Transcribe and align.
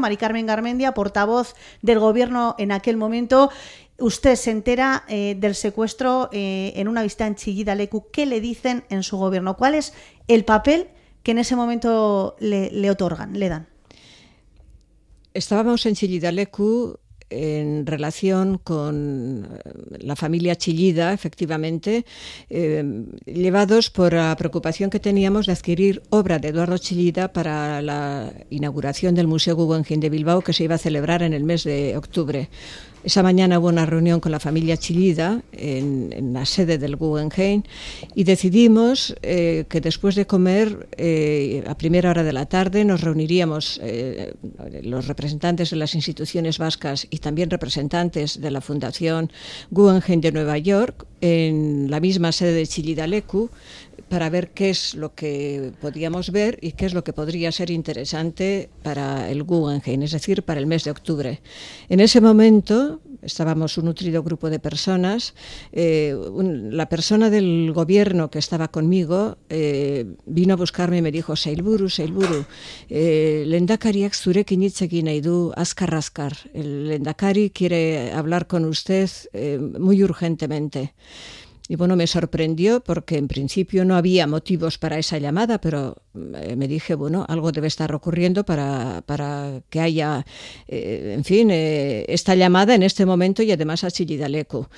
Mari 0.00 0.16
Carmen 0.16 0.46
Garmendia, 0.46 0.92
portavoz 0.92 1.54
del 1.82 1.98
gobierno 1.98 2.54
en 2.58 2.72
aquel 2.72 2.96
momento. 2.96 3.50
Usted 3.98 4.34
se 4.36 4.50
entera 4.50 5.04
eh, 5.08 5.36
del 5.38 5.54
secuestro 5.54 6.30
eh, 6.32 6.72
en 6.76 6.88
una 6.88 7.02
visita 7.02 7.26
en 7.26 7.34
Chillida 7.34 7.74
Lecu. 7.74 8.06
¿Qué 8.10 8.24
le 8.26 8.40
dicen 8.40 8.84
en 8.88 9.02
su 9.02 9.18
gobierno? 9.18 9.56
¿Cuál 9.56 9.74
es 9.74 9.92
el 10.26 10.44
papel 10.44 10.88
que 11.22 11.32
en 11.32 11.38
ese 11.38 11.54
momento 11.54 12.34
le, 12.40 12.90
otorgan, 12.90 13.38
le 13.38 13.48
dan? 13.48 13.68
Estábamos 15.34 15.84
en 15.86 15.94
Chillida 15.94 16.32
Lecu 16.32 16.98
en 17.30 17.86
relación 17.86 18.58
con 18.58 19.46
eh, 19.64 19.98
la 20.00 20.16
familia 20.16 20.56
Chillida, 20.56 21.12
efectivamente, 21.12 22.04
eh, 22.50 22.84
llevados 23.24 23.90
por 23.90 24.12
la 24.12 24.36
preocupación 24.36 24.90
que 24.90 25.00
teníamos 25.00 25.46
de 25.46 25.52
adquirir 25.52 26.02
obra 26.10 26.38
de 26.38 26.48
Eduardo 26.48 26.78
Chillida 26.78 27.32
para 27.32 27.80
la 27.80 28.32
inauguración 28.50 29.14
del 29.14 29.26
Museo 29.26 29.54
Guggenheim 29.54 30.00
de 30.00 30.10
Bilbao 30.10 30.42
que 30.42 30.52
se 30.52 30.64
iba 30.64 30.74
a 30.74 30.78
celebrar 30.78 31.22
en 31.22 31.32
el 31.32 31.44
mes 31.44 31.64
de 31.64 31.96
octubre. 31.96 32.48
Esa 33.02 33.22
mañana 33.22 33.58
hubo 33.58 33.68
una 33.68 33.86
reunión 33.86 34.20
con 34.20 34.30
la 34.30 34.40
familia 34.40 34.76
Chillida 34.76 35.42
en, 35.52 36.34
la 36.34 36.44
sede 36.44 36.76
del 36.76 36.96
Guggenheim 36.96 37.62
y 38.14 38.24
decidimos 38.24 39.14
eh, 39.22 39.64
que 39.70 39.80
después 39.80 40.14
de 40.14 40.26
comer, 40.26 40.86
eh, 40.98 41.64
a 41.66 41.76
primera 41.76 42.10
hora 42.10 42.22
de 42.22 42.34
la 42.34 42.44
tarde, 42.44 42.84
nos 42.84 43.00
reuniríamos 43.00 43.80
eh, 43.82 44.34
los 44.82 45.06
representantes 45.06 45.70
de 45.70 45.76
las 45.76 45.94
instituciones 45.94 46.58
vascas 46.58 47.06
y 47.08 47.18
también 47.18 47.48
representantes 47.48 48.38
de 48.38 48.50
la 48.50 48.60
Fundación 48.60 49.32
Guggenheim 49.70 50.20
de 50.20 50.32
Nueva 50.32 50.58
York 50.58 51.06
en 51.22 51.90
la 51.90 52.00
misma 52.00 52.32
sede 52.32 52.52
de 52.52 52.66
Chillida 52.66 53.06
Lecu 53.06 53.50
para 54.10 54.28
ver 54.28 54.50
qué 54.50 54.70
es 54.70 54.94
lo 54.94 55.14
que 55.14 55.72
podíamos 55.80 56.32
ver 56.32 56.58
y 56.60 56.72
qué 56.72 56.84
es 56.86 56.94
lo 56.94 57.04
que 57.04 57.12
podría 57.12 57.52
ser 57.52 57.70
interesante 57.70 58.68
para 58.82 59.30
el 59.30 59.44
Guggenheim, 59.44 60.02
es 60.02 60.10
decir, 60.10 60.42
para 60.42 60.58
el 60.60 60.66
mes 60.66 60.82
de 60.84 60.90
octubre. 60.90 61.40
En 61.88 62.00
ese 62.00 62.20
momento 62.20 63.00
estábamos 63.22 63.78
un 63.78 63.84
nutrido 63.84 64.22
grupo 64.22 64.50
de 64.50 64.58
personas. 64.58 65.34
Eh, 65.72 66.16
la 66.70 66.88
persona 66.88 67.30
del 67.30 67.72
gobierno 67.72 68.30
que 68.30 68.40
estaba 68.40 68.68
conmigo 68.68 69.38
eh, 69.48 70.06
vino 70.26 70.54
a 70.54 70.56
buscarme 70.56 70.98
y 70.98 71.02
me 71.02 71.12
dijo, 71.12 71.36
Seilburu, 71.36 71.88
Seilburu, 71.88 72.44
eh, 72.88 73.44
lendakariak 73.46 74.14
El 76.52 76.88
lendakari 76.88 77.50
quiere 77.50 78.12
hablar 78.12 78.48
con 78.48 78.64
usted 78.64 79.08
eh, 79.32 79.58
muy 79.58 80.02
urgentemente. 80.02 80.94
Y 81.70 81.76
bueno, 81.76 81.94
me 81.94 82.08
sorprendió 82.08 82.80
porque 82.80 83.16
en 83.16 83.28
principio 83.28 83.84
no 83.84 83.94
había 83.94 84.26
motivos 84.26 84.76
para 84.76 84.98
esa 84.98 85.18
llamada, 85.18 85.60
pero 85.60 86.02
eh, 86.34 86.56
me 86.56 86.66
dije, 86.66 86.96
bueno, 86.96 87.24
algo 87.28 87.52
debe 87.52 87.68
estar 87.68 87.94
ocurriendo 87.94 88.44
para, 88.44 89.04
para 89.06 89.62
que 89.70 89.78
haya, 89.78 90.26
eh, 90.66 91.14
en 91.16 91.22
fin, 91.22 91.48
eh, 91.52 92.06
esta 92.08 92.34
llamada 92.34 92.74
en 92.74 92.82
este 92.82 93.06
momento 93.06 93.44
y 93.44 93.52
además 93.52 93.84
a 93.84 93.90
Chillidaleco. 93.92 94.68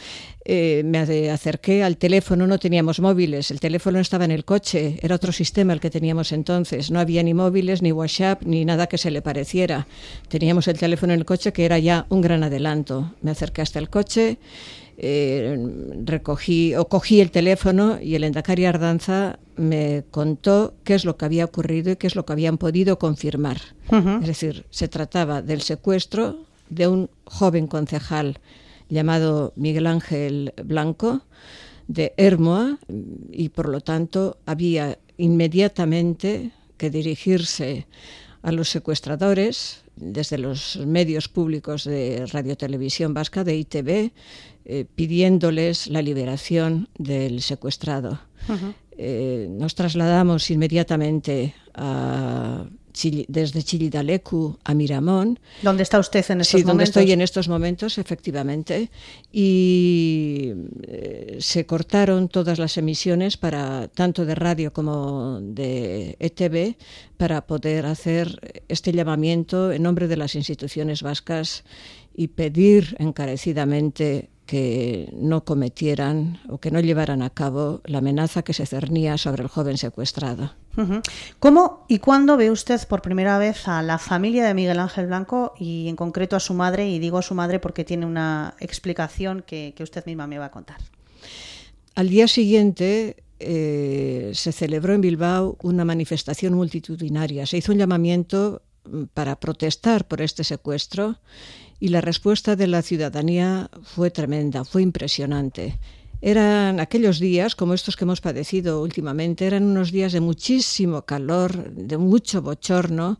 me 0.44 1.30
acerqué 1.30 1.82
al 1.82 1.96
teléfono, 1.96 2.46
no 2.46 2.58
teníamos 2.58 3.00
móviles, 3.00 3.50
el 3.50 3.58
teléfono 3.58 3.98
estaba 3.98 4.26
en 4.26 4.32
el 4.32 4.44
coche, 4.44 4.98
era 5.00 5.14
otro 5.14 5.32
sistema 5.32 5.72
el 5.72 5.80
que 5.80 5.88
teníamos 5.88 6.30
entonces, 6.30 6.90
no 6.90 7.00
había 7.00 7.22
ni 7.22 7.32
móviles, 7.32 7.80
ni 7.80 7.90
WhatsApp, 7.90 8.42
ni 8.44 8.66
nada 8.66 8.86
que 8.86 8.98
se 8.98 9.10
le 9.10 9.22
pareciera. 9.22 9.86
Teníamos 10.28 10.68
el 10.68 10.76
teléfono 10.78 11.14
en 11.14 11.20
el 11.20 11.24
coche 11.24 11.54
que 11.54 11.64
era 11.64 11.78
ya 11.78 12.04
un 12.10 12.20
gran 12.20 12.44
adelanto. 12.44 13.14
Me 13.22 13.30
acerqué 13.30 13.62
hasta 13.62 13.78
el 13.78 13.88
coche 13.88 14.36
eh, 15.04 15.58
recogí 16.04 16.76
o 16.76 16.86
cogí 16.86 17.20
el 17.20 17.32
teléfono 17.32 18.00
y 18.00 18.14
el 18.14 18.22
Endacari 18.22 18.66
Ardanza 18.66 19.40
me 19.56 20.04
contó 20.12 20.74
qué 20.84 20.94
es 20.94 21.04
lo 21.04 21.16
que 21.16 21.24
había 21.24 21.44
ocurrido 21.44 21.90
y 21.90 21.96
qué 21.96 22.06
es 22.06 22.14
lo 22.14 22.24
que 22.24 22.32
habían 22.32 22.56
podido 22.56 23.00
confirmar. 23.00 23.58
Es 23.90 24.26
decir, 24.28 24.64
se 24.70 24.86
trataba 24.86 25.42
del 25.42 25.60
secuestro 25.60 26.46
de 26.70 26.86
un 26.86 27.10
joven 27.24 27.66
concejal 27.66 28.38
llamado 28.88 29.52
Miguel 29.56 29.88
Ángel 29.88 30.54
Blanco 30.64 31.22
de 31.88 32.14
Hermoa 32.16 32.78
y 33.32 33.48
por 33.48 33.68
lo 33.68 33.80
tanto 33.80 34.38
había 34.46 34.98
inmediatamente 35.18 36.52
que 36.76 36.90
dirigirse 36.90 37.86
a 38.42 38.52
los 38.52 38.70
secuestradores 38.70 39.82
desde 39.96 40.38
los 40.38 40.78
medios 40.86 41.28
públicos 41.28 41.84
de 41.84 42.26
Radio 42.26 42.56
Televisión 42.56 43.14
Vasca, 43.14 43.44
de 43.44 43.56
ITV, 43.56 44.12
eh, 44.64 44.84
pidiéndoles 44.94 45.88
la 45.88 46.02
liberación 46.02 46.88
del 46.98 47.42
secuestrado. 47.42 48.20
Eh, 48.98 49.48
nos 49.50 49.74
trasladamos 49.74 50.50
inmediatamente 50.50 51.54
a 51.74 52.64
desde 53.28 53.62
Chilidalecu 53.62 54.58
a 54.64 54.74
Miramón. 54.74 55.38
¿Dónde 55.62 55.82
está 55.82 55.98
usted 55.98 56.24
en 56.30 56.42
estos 56.42 56.60
sí, 56.60 56.66
donde 56.66 56.84
estoy 56.84 57.10
en 57.12 57.20
estos 57.22 57.48
momentos, 57.48 57.98
efectivamente. 57.98 58.90
Y 59.32 60.52
eh, 60.82 61.36
se 61.40 61.64
cortaron 61.66 62.28
todas 62.28 62.58
las 62.58 62.76
emisiones 62.76 63.36
para 63.36 63.88
tanto 63.88 64.26
de 64.26 64.34
radio 64.34 64.72
como 64.72 65.40
de 65.40 66.16
ETV 66.20 66.76
para 67.16 67.46
poder 67.46 67.86
hacer 67.86 68.62
este 68.68 68.92
llamamiento 68.92 69.72
en 69.72 69.82
nombre 69.82 70.06
de 70.06 70.16
las 70.16 70.34
instituciones 70.34 71.02
vascas 71.02 71.64
y 72.14 72.28
pedir 72.28 72.94
encarecidamente 72.98 74.28
que 74.46 75.08
no 75.14 75.44
cometieran 75.44 76.40
o 76.48 76.58
que 76.58 76.70
no 76.70 76.80
llevaran 76.80 77.22
a 77.22 77.30
cabo 77.30 77.80
la 77.84 77.98
amenaza 77.98 78.42
que 78.42 78.52
se 78.52 78.66
cernía 78.66 79.16
sobre 79.18 79.42
el 79.42 79.48
joven 79.48 79.78
secuestrado. 79.78 80.52
¿Cómo 81.38 81.84
y 81.86 81.98
cuándo 81.98 82.36
ve 82.36 82.50
usted 82.50 82.80
por 82.88 83.02
primera 83.02 83.38
vez 83.38 83.68
a 83.68 83.82
la 83.82 83.98
familia 83.98 84.46
de 84.46 84.54
Miguel 84.54 84.78
Ángel 84.78 85.06
Blanco 85.06 85.52
y 85.58 85.88
en 85.88 85.96
concreto 85.96 86.34
a 86.34 86.40
su 86.40 86.54
madre? 86.54 86.88
Y 86.88 86.98
digo 86.98 87.18
a 87.18 87.22
su 87.22 87.34
madre 87.34 87.60
porque 87.60 87.84
tiene 87.84 88.06
una 88.06 88.54
explicación 88.58 89.44
que, 89.46 89.74
usted 89.80 90.04
misma 90.06 90.26
me 90.26 90.38
va 90.38 90.46
a 90.46 90.50
contar. 90.50 90.78
Al 91.94 92.08
día 92.08 92.26
siguiente 92.26 93.22
eh, 93.38 94.32
se 94.34 94.52
celebró 94.52 94.94
en 94.94 95.02
Bilbao 95.02 95.58
una 95.62 95.84
manifestación 95.84 96.54
multitudinaria. 96.54 97.44
Se 97.44 97.58
hizo 97.58 97.72
un 97.72 97.78
llamamiento 97.78 98.62
mm, 98.84 99.04
para 99.12 99.38
protestar 99.38 100.06
por 100.06 100.22
este 100.22 100.42
secuestro 100.42 101.18
y 101.82 101.88
la 101.88 102.00
respuesta 102.00 102.54
de 102.54 102.68
la 102.68 102.80
ciudadanía 102.80 103.68
fue 103.82 104.12
tremenda, 104.12 104.64
fue 104.64 104.82
impresionante. 104.82 105.80
Eran 106.20 106.78
aquellos 106.78 107.18
días, 107.18 107.56
como 107.56 107.74
estos 107.74 107.96
que 107.96 108.04
hemos 108.04 108.20
padecido 108.20 108.80
últimamente, 108.80 109.48
eran 109.48 109.64
unos 109.64 109.90
días 109.90 110.12
de 110.12 110.20
muchísimo 110.20 111.02
calor, 111.02 111.72
de 111.72 111.98
mucho 111.98 112.40
bochorno, 112.40 113.18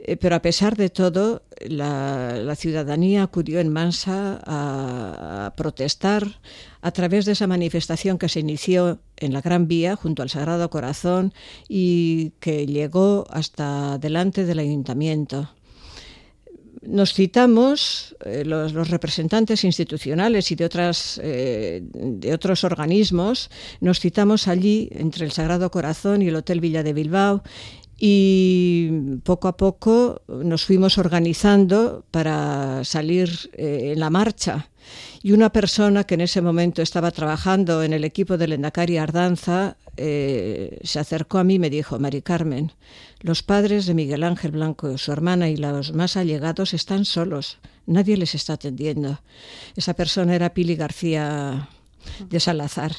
eh, 0.00 0.18
pero 0.18 0.36
a 0.36 0.42
pesar 0.42 0.76
de 0.76 0.90
todo, 0.90 1.44
la, 1.66 2.54
ciudadanía 2.56 3.22
acudió 3.22 3.58
en 3.58 3.72
masa 3.72 4.42
a, 4.44 5.54
protestar 5.56 6.42
a 6.82 6.90
través 6.90 7.24
de 7.24 7.32
esa 7.32 7.46
manifestación 7.46 8.18
que 8.18 8.28
se 8.28 8.40
inició 8.40 9.00
en 9.16 9.32
la 9.32 9.40
Gran 9.40 9.66
Vía 9.66 9.96
junto 9.96 10.22
al 10.22 10.28
Sagrado 10.28 10.68
Corazón 10.68 11.32
y 11.68 12.32
que 12.40 12.66
llegó 12.66 13.24
hasta 13.30 13.96
delante 13.96 14.44
del 14.44 14.58
ayuntamiento 14.58 15.48
nos 16.82 17.12
citamos, 17.14 18.16
eh, 18.24 18.44
los, 18.44 18.72
representantes 18.88 19.64
institucionales 19.64 20.50
y 20.50 20.54
de, 20.54 20.64
otras, 20.64 21.20
eh, 21.22 21.82
de 21.92 22.32
otros 22.32 22.64
organismos, 22.64 23.50
nos 23.80 24.00
citamos 24.00 24.48
allí 24.48 24.88
entre 24.92 25.24
el 25.24 25.32
Sagrado 25.32 25.70
Corazón 25.70 26.22
y 26.22 26.28
el 26.28 26.36
Hotel 26.36 26.60
Villa 26.60 26.82
de 26.82 26.92
Bilbao 26.92 27.42
y 27.98 28.90
poco 29.24 29.48
a 29.48 29.56
poco 29.56 30.22
nos 30.28 30.64
fuimos 30.64 30.98
organizando 30.98 32.04
para 32.10 32.84
salir 32.84 33.50
eh, 33.54 33.92
en 33.92 34.00
la 34.00 34.10
marcha. 34.10 34.70
Y 35.22 35.32
una 35.32 35.50
persona 35.50 36.04
que 36.04 36.14
en 36.14 36.20
ese 36.22 36.40
momento 36.40 36.82
estaba 36.82 37.10
trabajando 37.10 37.82
en 37.82 37.92
el 37.92 38.04
equipo 38.04 38.36
del 38.36 38.52
Endacari 38.52 38.98
Ardanza 38.98 39.76
eh, 39.96 40.78
se 40.84 41.00
acercó 41.00 41.38
a 41.38 41.44
mí 41.44 41.54
y 41.54 41.58
me 41.58 41.70
dijo, 41.70 41.98
Mari 41.98 42.22
Carmen, 42.22 42.72
los 43.20 43.42
padres 43.42 43.86
de 43.86 43.94
Miguel 43.94 44.22
Ángel 44.22 44.52
Blanco, 44.52 44.96
su 44.96 45.10
hermana 45.10 45.48
y 45.48 45.56
los 45.56 45.92
más 45.92 46.16
allegados 46.16 46.72
están 46.72 47.04
solos, 47.04 47.58
nadie 47.86 48.16
les 48.16 48.36
está 48.36 48.52
atendiendo. 48.52 49.20
Esa 49.74 49.94
persona 49.94 50.36
era 50.36 50.54
Pili 50.54 50.76
García 50.76 51.68
de 52.30 52.40
Salazar. 52.40 52.92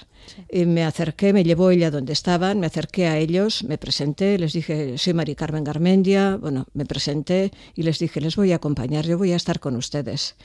Y 0.52 0.66
me 0.66 0.84
acerqué, 0.84 1.31
me 1.31 1.44
llevó 1.44 1.72
ella 1.72 1.90
donde 1.90 2.14
estaban, 2.14 2.60
me 2.60 2.68
acerqué 2.68 3.08
a 3.08 3.18
ellos, 3.18 3.64
me 3.64 3.78
presenté, 3.78 4.38
les 4.38 4.54
dije, 4.54 4.98
soy 4.98 5.14
Mari 5.14 5.36
Carmen 5.36 5.64
Garmendia, 5.64 6.36
bueno, 6.36 6.68
me 6.74 6.86
presenté 6.86 7.52
y 7.75 7.84
les 7.84 8.00
dije, 8.00 8.22
les 8.22 8.36
voy 8.36 8.52
a 8.52 8.58
acompañar, 8.58 9.06
yo 9.06 9.18
voy 9.18 9.31
a 9.31 9.38
estar 9.38 9.60
con 9.60 9.75
ustedes. 9.75 10.36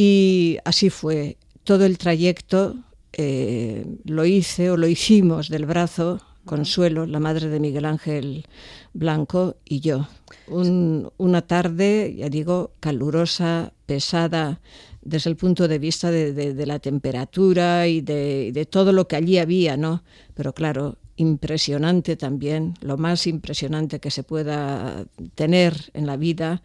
Y 0.00 0.58
así 0.64 0.90
fue. 0.90 1.38
Todo 1.64 1.84
el 1.84 1.98
trayecto 1.98 2.76
eh, 3.14 3.84
lo 4.04 4.24
hice 4.24 4.70
o 4.70 4.76
lo 4.76 4.86
hicimos 4.86 5.48
del 5.48 5.66
brazo 5.66 6.20
Consuelo, 6.44 7.04
la 7.04 7.18
madre 7.18 7.48
de 7.48 7.58
Miguel 7.58 7.84
Ángel 7.84 8.46
Blanco, 8.92 9.56
y 9.64 9.80
yo. 9.80 10.06
una 10.46 11.42
tarde, 11.42 12.14
ya 12.16 12.28
digo, 12.28 12.70
calurosa, 12.78 13.72
pesada, 13.86 14.60
desde 15.02 15.30
el 15.30 15.36
punto 15.36 15.66
de 15.66 15.80
vista 15.80 16.12
de, 16.12 16.64
la 16.64 16.78
temperatura 16.78 17.88
y 17.88 18.00
de, 18.00 18.52
de, 18.52 18.66
todo 18.66 18.92
lo 18.92 19.08
que 19.08 19.16
allí 19.16 19.38
había, 19.38 19.76
¿no? 19.76 20.04
Pero 20.34 20.52
claro, 20.54 20.96
impresionante 21.16 22.14
también, 22.14 22.74
lo 22.82 22.98
más 22.98 23.26
impresionante 23.26 23.98
que 23.98 24.12
se 24.12 24.22
pueda 24.22 25.06
tener 25.34 25.90
en 25.92 26.06
la 26.06 26.16
vida, 26.16 26.62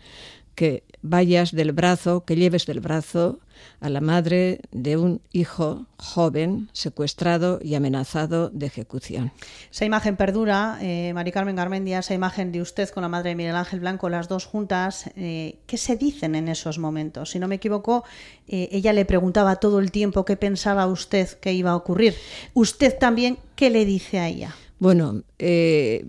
que 0.55 0.83
vayas 1.01 1.51
del 1.51 1.71
brazo, 1.71 2.23
que 2.25 2.35
lleves 2.35 2.65
del 2.65 2.79
brazo 2.79 3.39
a 3.79 3.89
la 3.89 4.01
madre 4.01 4.61
de 4.71 4.97
un 4.97 5.21
hijo 5.31 5.85
joven 5.97 6.69
secuestrado 6.73 7.59
y 7.61 7.75
amenazado 7.75 8.49
de 8.49 8.65
ejecución. 8.65 9.31
Esa 9.71 9.85
imagen 9.85 10.15
perdura, 10.15 10.79
eh, 10.81 11.11
Mari 11.13 11.31
Carmen 11.31 11.55
Garmendia, 11.55 11.99
esa 11.99 12.13
imagen 12.13 12.51
de 12.51 12.61
usted 12.61 12.89
con 12.89 13.03
la 13.03 13.09
madre 13.09 13.29
de 13.29 13.35
Miguel 13.35 13.55
Ángel 13.55 13.79
Blanco, 13.79 14.09
las 14.09 14.27
dos 14.27 14.45
juntas, 14.45 15.09
eh, 15.15 15.59
¿qué 15.67 15.77
se 15.77 15.95
dicen 15.95 16.35
en 16.35 16.47
esos 16.47 16.79
momentos? 16.79 17.31
Si 17.31 17.39
no 17.39 17.47
me 17.47 17.55
equivoco, 17.55 18.03
eh, 18.47 18.69
ella 18.71 18.93
le 18.93 19.05
preguntaba 19.05 19.57
todo 19.57 19.79
el 19.79 19.91
tiempo 19.91 20.25
qué 20.25 20.37
pensaba 20.37 20.87
usted 20.87 21.29
que 21.39 21.53
iba 21.53 21.71
a 21.71 21.75
ocurrir. 21.75 22.15
¿Usted 22.53 22.97
también 22.97 23.37
qué 23.55 23.69
le 23.69 23.85
dice 23.85 24.19
a 24.19 24.27
ella? 24.27 24.55
Bueno, 24.79 25.23
eh, 25.39 26.05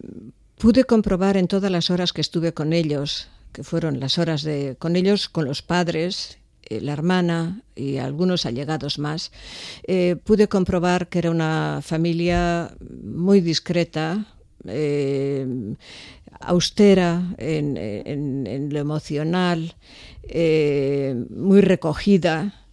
pude 0.59 0.85
comprobar 0.85 1.37
en 1.37 1.47
todas 1.47 1.71
las 1.71 1.91
horas 1.91 2.13
que 2.13 2.21
estuve 2.21 2.55
con 2.55 2.73
ellos, 2.73 3.29
que 3.55 3.65
fueron 3.65 4.01
las 4.01 4.19
horas 4.19 4.43
de 4.43 4.77
con 4.79 4.97
ellos, 4.97 5.31
con 5.31 5.47
los 5.47 5.63
padres, 5.63 6.39
eh, 6.69 6.81
la 6.83 6.93
hermana 6.93 7.63
y 7.75 7.97
algunos 7.97 8.45
allegados 8.45 8.99
más, 8.99 9.33
eh, 9.87 10.17
pude 10.23 10.49
comprobar 10.49 11.09
que 11.09 11.21
era 11.21 11.31
una 11.31 11.81
familia 11.83 12.77
muy 12.81 13.41
discreta, 13.41 14.27
austera 16.41 17.35
en, 17.39 18.69
lo 18.73 18.79
emocional, 18.79 19.77
muy 21.31 21.61
recogida 21.61 22.65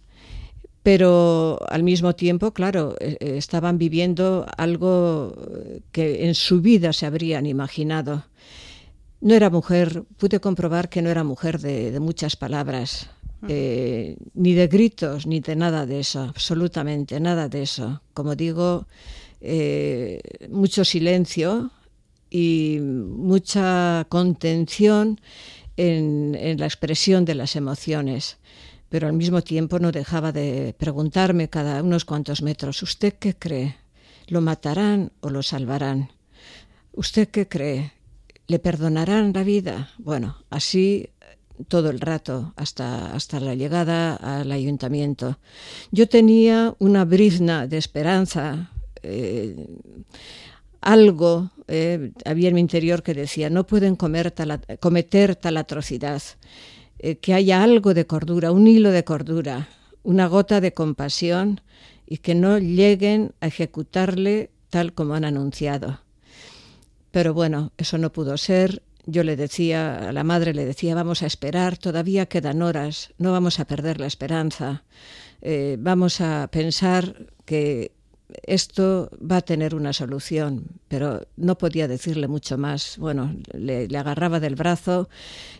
pero 0.82 1.60
al 1.68 1.82
mismo 1.82 2.14
tiempo, 2.14 2.52
claro, 2.52 2.96
e, 2.98 3.16
estaban 3.38 3.78
viviendo 3.78 4.46
algo 4.56 5.34
que 5.92 6.26
en 6.26 6.34
su 6.34 6.60
vida 6.60 6.92
se 6.92 7.06
habrían 7.06 7.46
imaginado. 7.46 8.24
No 9.22 9.34
era 9.34 9.48
mujer, 9.50 10.04
pude 10.18 10.40
comprobar 10.40 10.88
que 10.88 11.00
no 11.00 11.08
era 11.08 11.24
mujer 11.24 11.60
de, 11.60 11.98
muchas 12.00 12.36
palabras, 12.36 13.08
eh, 13.48 14.16
ni 14.34 14.52
de 14.52 14.66
gritos, 14.66 15.26
ni 15.26 15.40
de 15.40 15.56
nada 15.56 15.86
de 15.86 16.00
eso, 16.00 16.22
absolutamente 16.22 17.18
nada 17.20 17.48
de 17.48 17.62
eso. 17.62 18.02
Como 18.14 18.34
digo, 18.34 18.86
eh, 19.40 20.20
mucho 20.50 20.84
silencio 20.84 21.70
y 22.30 22.78
mucha 22.82 24.06
contención 24.10 25.20
en 25.76 26.58
la 26.58 26.66
expresión 26.66 27.24
de 27.24 27.34
las 27.34 27.56
emociones 27.56 28.36
pero 28.92 29.06
al 29.06 29.14
mismo 29.14 29.40
tiempo 29.40 29.78
no 29.78 29.90
dejaba 29.90 30.32
de 30.32 30.74
preguntarme 30.76 31.48
cada 31.48 31.82
unos 31.82 32.04
cuantos 32.04 32.42
metros, 32.42 32.82
¿usted 32.82 33.14
qué 33.14 33.34
cree? 33.34 33.76
¿Lo 34.26 34.42
matarán 34.42 35.12
o 35.20 35.30
lo 35.30 35.42
salvarán? 35.42 36.10
¿Usted 36.92 37.28
qué 37.28 37.48
cree? 37.48 37.92
¿Le 38.52 38.58
perdonarán 38.58 39.32
la 39.32 39.44
vida? 39.44 39.88
Bueno, 39.96 40.36
así 40.50 41.08
todo 41.68 41.88
el 41.88 42.00
rato 42.00 42.52
hasta, 42.54 43.14
hasta 43.14 43.40
la 43.40 43.54
llegada 43.54 44.14
al 44.14 44.52
ayuntamiento. 44.52 45.38
Yo 45.90 46.06
tenía 46.06 46.74
una 46.78 47.06
brizna 47.06 47.66
de 47.66 47.78
esperanza, 47.78 48.70
eh, 49.02 49.56
algo 50.82 51.50
eh, 51.66 52.12
había 52.26 52.50
en 52.50 52.56
mi 52.56 52.60
interior 52.60 53.02
que 53.02 53.14
decía, 53.14 53.48
no 53.48 53.66
pueden 53.66 53.96
cometer 53.96 55.36
tal 55.36 55.56
atrocidad. 55.56 56.22
Eh, 56.98 57.16
que 57.16 57.32
haya 57.32 57.62
algo 57.62 57.94
de 57.94 58.06
cordura, 58.06 58.52
un 58.52 58.66
hilo 58.66 58.90
de 58.90 59.02
cordura, 59.02 59.70
una 60.02 60.26
gota 60.26 60.60
de 60.60 60.74
compasión 60.74 61.62
y 62.06 62.18
que 62.18 62.34
no 62.34 62.58
lleguen 62.58 63.32
a 63.40 63.46
ejecutarle 63.46 64.50
tal 64.68 64.92
como 64.92 65.14
han 65.14 65.24
anunciado. 65.24 66.02
Pero 67.12 67.32
bueno, 67.34 67.72
eso 67.78 67.98
no 67.98 68.10
pudo 68.12 68.36
ser. 68.36 68.82
Yo 69.06 69.22
le 69.22 69.36
decía, 69.36 70.08
a 70.08 70.12
la 70.12 70.24
madre 70.24 70.54
le 70.54 70.64
decía, 70.64 70.94
vamos 70.94 71.22
a 71.22 71.26
esperar, 71.26 71.78
todavía 71.78 72.26
quedan 72.26 72.62
horas, 72.62 73.12
no 73.18 73.32
vamos 73.32 73.60
a 73.60 73.66
perder 73.66 74.00
la 74.00 74.06
esperanza, 74.06 74.84
eh, 75.40 75.76
vamos 75.78 76.20
a 76.20 76.48
pensar 76.50 77.26
que 77.44 77.92
esto 78.44 79.10
va 79.18 79.38
a 79.38 79.40
tener 79.42 79.74
una 79.74 79.92
solución, 79.92 80.64
pero 80.88 81.26
no 81.36 81.58
podía 81.58 81.88
decirle 81.88 82.28
mucho 82.28 82.58
más. 82.58 82.96
Bueno, 82.98 83.34
le, 83.52 83.88
agarraba 83.96 84.40
del 84.40 84.54
brazo, 84.54 85.08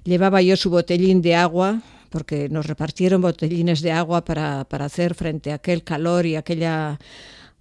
llevaba 0.05 0.43
yo 0.43 0.57
su 0.57 0.71
botellín 0.71 1.23
de 1.23 1.35
agua, 1.35 1.83
porque 2.11 2.49
nos 2.49 2.67
repartieron 2.67 3.23
botellines 3.23 3.81
de 3.81 3.93
agua 3.93 4.25
para, 4.25 4.61
hacer 4.71 5.15
frente 5.15 5.53
a 5.53 5.57
aquel 5.57 5.83
calor 5.83 6.27
y 6.27 6.37
aquella 6.37 6.99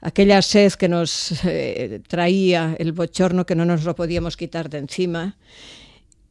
aquella 0.01 0.42
sed 0.42 0.74
que 0.74 0.89
nos 0.89 1.44
eh, 1.45 2.01
traía, 2.07 2.75
el 2.80 2.92
bochorno 2.92 3.45
que 3.45 3.56
no 3.56 3.65
nos 3.65 3.83
lo 3.83 3.95
podíamos 3.95 4.36
quitar 4.36 4.69
de 4.69 4.80
encima. 4.80 5.38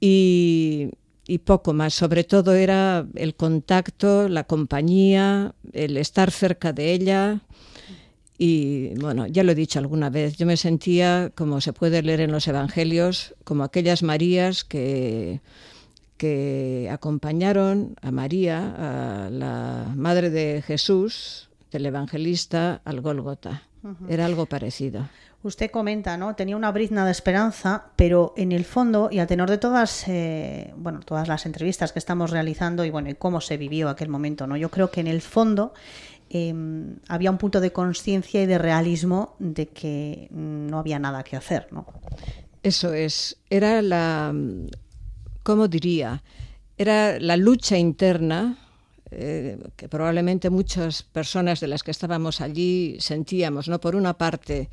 Y, 0.00 0.90
y, 1.26 1.38
poco 1.38 1.72
más. 1.72 1.94
Sobre 1.94 2.24
todo 2.24 2.54
era 2.54 3.06
el 3.14 3.34
contacto, 3.34 4.28
la 4.28 4.44
compañía, 4.44 5.54
el 5.72 5.96
estar 5.96 6.30
cerca 6.30 6.72
de 6.72 6.92
ella, 6.92 7.42
y 8.42 8.94
bueno, 8.98 9.26
ya 9.26 9.44
lo 9.44 9.52
he 9.52 9.54
dicho 9.54 9.78
alguna 9.78 10.08
vez, 10.08 10.38
yo 10.38 10.46
me 10.46 10.56
sentía, 10.56 11.30
como 11.34 11.60
se 11.60 11.74
puede 11.74 12.00
leer 12.00 12.22
en 12.22 12.32
los 12.32 12.48
Evangelios, 12.48 13.34
como 13.44 13.64
aquellas 13.64 14.02
Marías 14.02 14.64
que, 14.64 15.42
que 16.16 16.88
acompañaron 16.90 17.96
a 18.00 18.10
María, 18.10 19.26
a 19.26 19.28
la 19.28 19.92
madre 19.94 20.30
de 20.30 20.62
Jesús, 20.62 21.49
del 21.70 21.86
evangelista, 21.86 22.80
al 22.84 23.00
Gólgota. 23.00 23.62
Era 24.08 24.26
algo 24.26 24.44
parecido. 24.46 25.08
Usted 25.42 25.70
comenta, 25.70 26.18
¿no? 26.18 26.34
Tenía 26.34 26.54
una 26.54 26.70
brizna 26.70 27.06
de 27.06 27.12
esperanza, 27.12 27.86
pero 27.96 28.34
en 28.36 28.52
el 28.52 28.66
fondo, 28.66 29.08
y 29.10 29.20
a 29.20 29.26
tenor 29.26 29.48
de 29.48 29.56
todas, 29.56 30.06
eh, 30.06 30.74
bueno, 30.76 31.00
todas 31.00 31.28
las 31.28 31.46
entrevistas 31.46 31.92
que 31.92 31.98
estamos 31.98 32.30
realizando 32.30 32.84
y 32.84 32.90
bueno, 32.90 33.08
y 33.08 33.14
cómo 33.14 33.40
se 33.40 33.56
vivió 33.56 33.88
aquel 33.88 34.10
momento, 34.10 34.46
¿no? 34.46 34.58
Yo 34.58 34.70
creo 34.70 34.90
que 34.90 35.00
en 35.00 35.06
el 35.06 35.22
fondo 35.22 35.72
Em, 36.32 37.00
había 37.08 37.32
un 37.32 37.38
punto 37.38 37.60
de 37.60 37.72
conciencia 37.72 38.40
y 38.40 38.46
de 38.46 38.56
realismo 38.56 39.34
de 39.40 39.66
que 39.66 40.28
no 40.30 40.78
había 40.78 41.00
nada 41.00 41.24
que 41.24 41.36
hacer, 41.36 41.66
¿no? 41.72 41.86
Eso 42.62 42.92
es, 42.92 43.38
era 43.50 43.82
la, 43.82 44.32
¿cómo 45.42 45.66
diría? 45.66 46.22
Era 46.78 47.18
la 47.18 47.36
lucha 47.36 47.78
interna 47.78 48.58
eh, 49.10 49.58
que 49.76 49.88
probablemente 49.88 50.50
muchas 50.50 51.02
personas 51.02 51.60
de 51.60 51.68
las 51.68 51.82
que 51.82 51.90
estábamos 51.90 52.40
allí 52.40 52.96
sentíamos, 53.00 53.68
¿no? 53.68 53.80
Por 53.80 53.96
una 53.96 54.16
parte, 54.16 54.70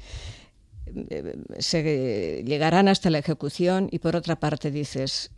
eh, 1.10 1.36
se 1.60 2.44
llegarán 2.45 2.88
hasta 2.88 3.10
la 3.10 3.19
ejecución 3.19 3.89
y 3.92 4.00
por 4.00 4.16
otra 4.16 4.39
parte 4.39 4.72
dices, 4.72 5.31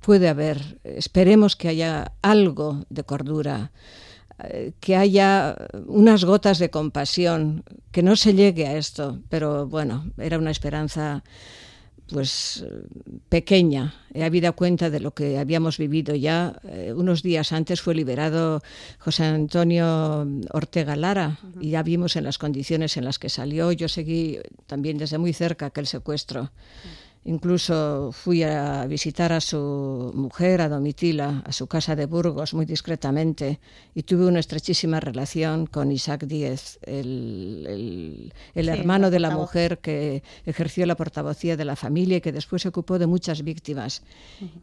puede 0.00 0.28
haber, 0.28 0.78
esperemos 0.84 1.56
que 1.56 1.68
haya 1.68 2.12
algo 2.22 2.84
de 2.88 3.04
cordura 3.04 3.72
que 4.80 4.96
haya 4.96 5.54
unas 5.86 6.24
gotas 6.24 6.58
de 6.58 6.70
compasión, 6.70 7.62
que 7.92 8.02
no 8.02 8.16
se 8.16 8.32
llegue 8.32 8.66
a 8.66 8.78
esto, 8.78 9.20
pero 9.28 9.66
bueno, 9.66 10.10
era 10.16 10.38
una 10.38 10.50
esperanza 10.50 11.22
pues 12.12 12.64
pequeña. 13.28 13.94
He 14.12 14.24
habido 14.24 14.54
cuenta 14.54 14.90
de 14.90 15.00
lo 15.00 15.12
que 15.12 15.38
habíamos 15.38 15.78
vivido 15.78 16.14
ya. 16.14 16.60
Eh, 16.64 16.92
unos 16.94 17.22
días 17.22 17.52
antes 17.52 17.80
fue 17.80 17.94
liberado 17.94 18.62
José 18.98 19.24
Antonio 19.24 20.26
Ortega 20.52 20.96
Lara 20.96 21.38
y 21.60 21.70
ya 21.70 21.82
vimos 21.82 22.16
en 22.16 22.24
las 22.24 22.38
condiciones 22.38 22.96
en 22.96 23.04
las 23.04 23.18
que 23.18 23.28
salió. 23.28 23.72
Yo 23.72 23.88
seguí 23.88 24.38
también 24.66 24.98
desde 24.98 25.18
muy 25.18 25.32
cerca 25.32 25.66
aquel 25.66 25.86
secuestro. 25.86 26.50
Incluso 27.24 28.12
fui 28.12 28.42
a 28.42 28.86
visitar 28.86 29.30
a 29.32 29.42
su 29.42 30.10
mujer, 30.14 30.62
a 30.62 30.70
Domitila, 30.70 31.42
a 31.44 31.52
su 31.52 31.66
casa 31.66 31.94
de 31.94 32.06
Burgos, 32.06 32.54
muy 32.54 32.64
discretamente, 32.64 33.60
y 33.94 34.04
tuve 34.04 34.24
una 34.26 34.40
estrechísima 34.40 35.00
relación 35.00 35.66
con 35.66 35.92
Isaac 35.92 36.24
Díez, 36.24 36.78
el, 36.82 38.32
hermano 38.54 39.10
de 39.10 39.20
la 39.20 39.30
mujer 39.30 39.80
que 39.80 40.22
ejerció 40.46 40.86
la 40.86 40.96
portavocía 40.96 41.58
de 41.58 41.66
la 41.66 41.76
familia 41.76 42.16
y 42.16 42.20
que 42.22 42.32
después 42.32 42.62
se 42.62 42.68
ocupó 42.68 42.98
de 42.98 43.06
muchas 43.06 43.42
víctimas, 43.42 44.02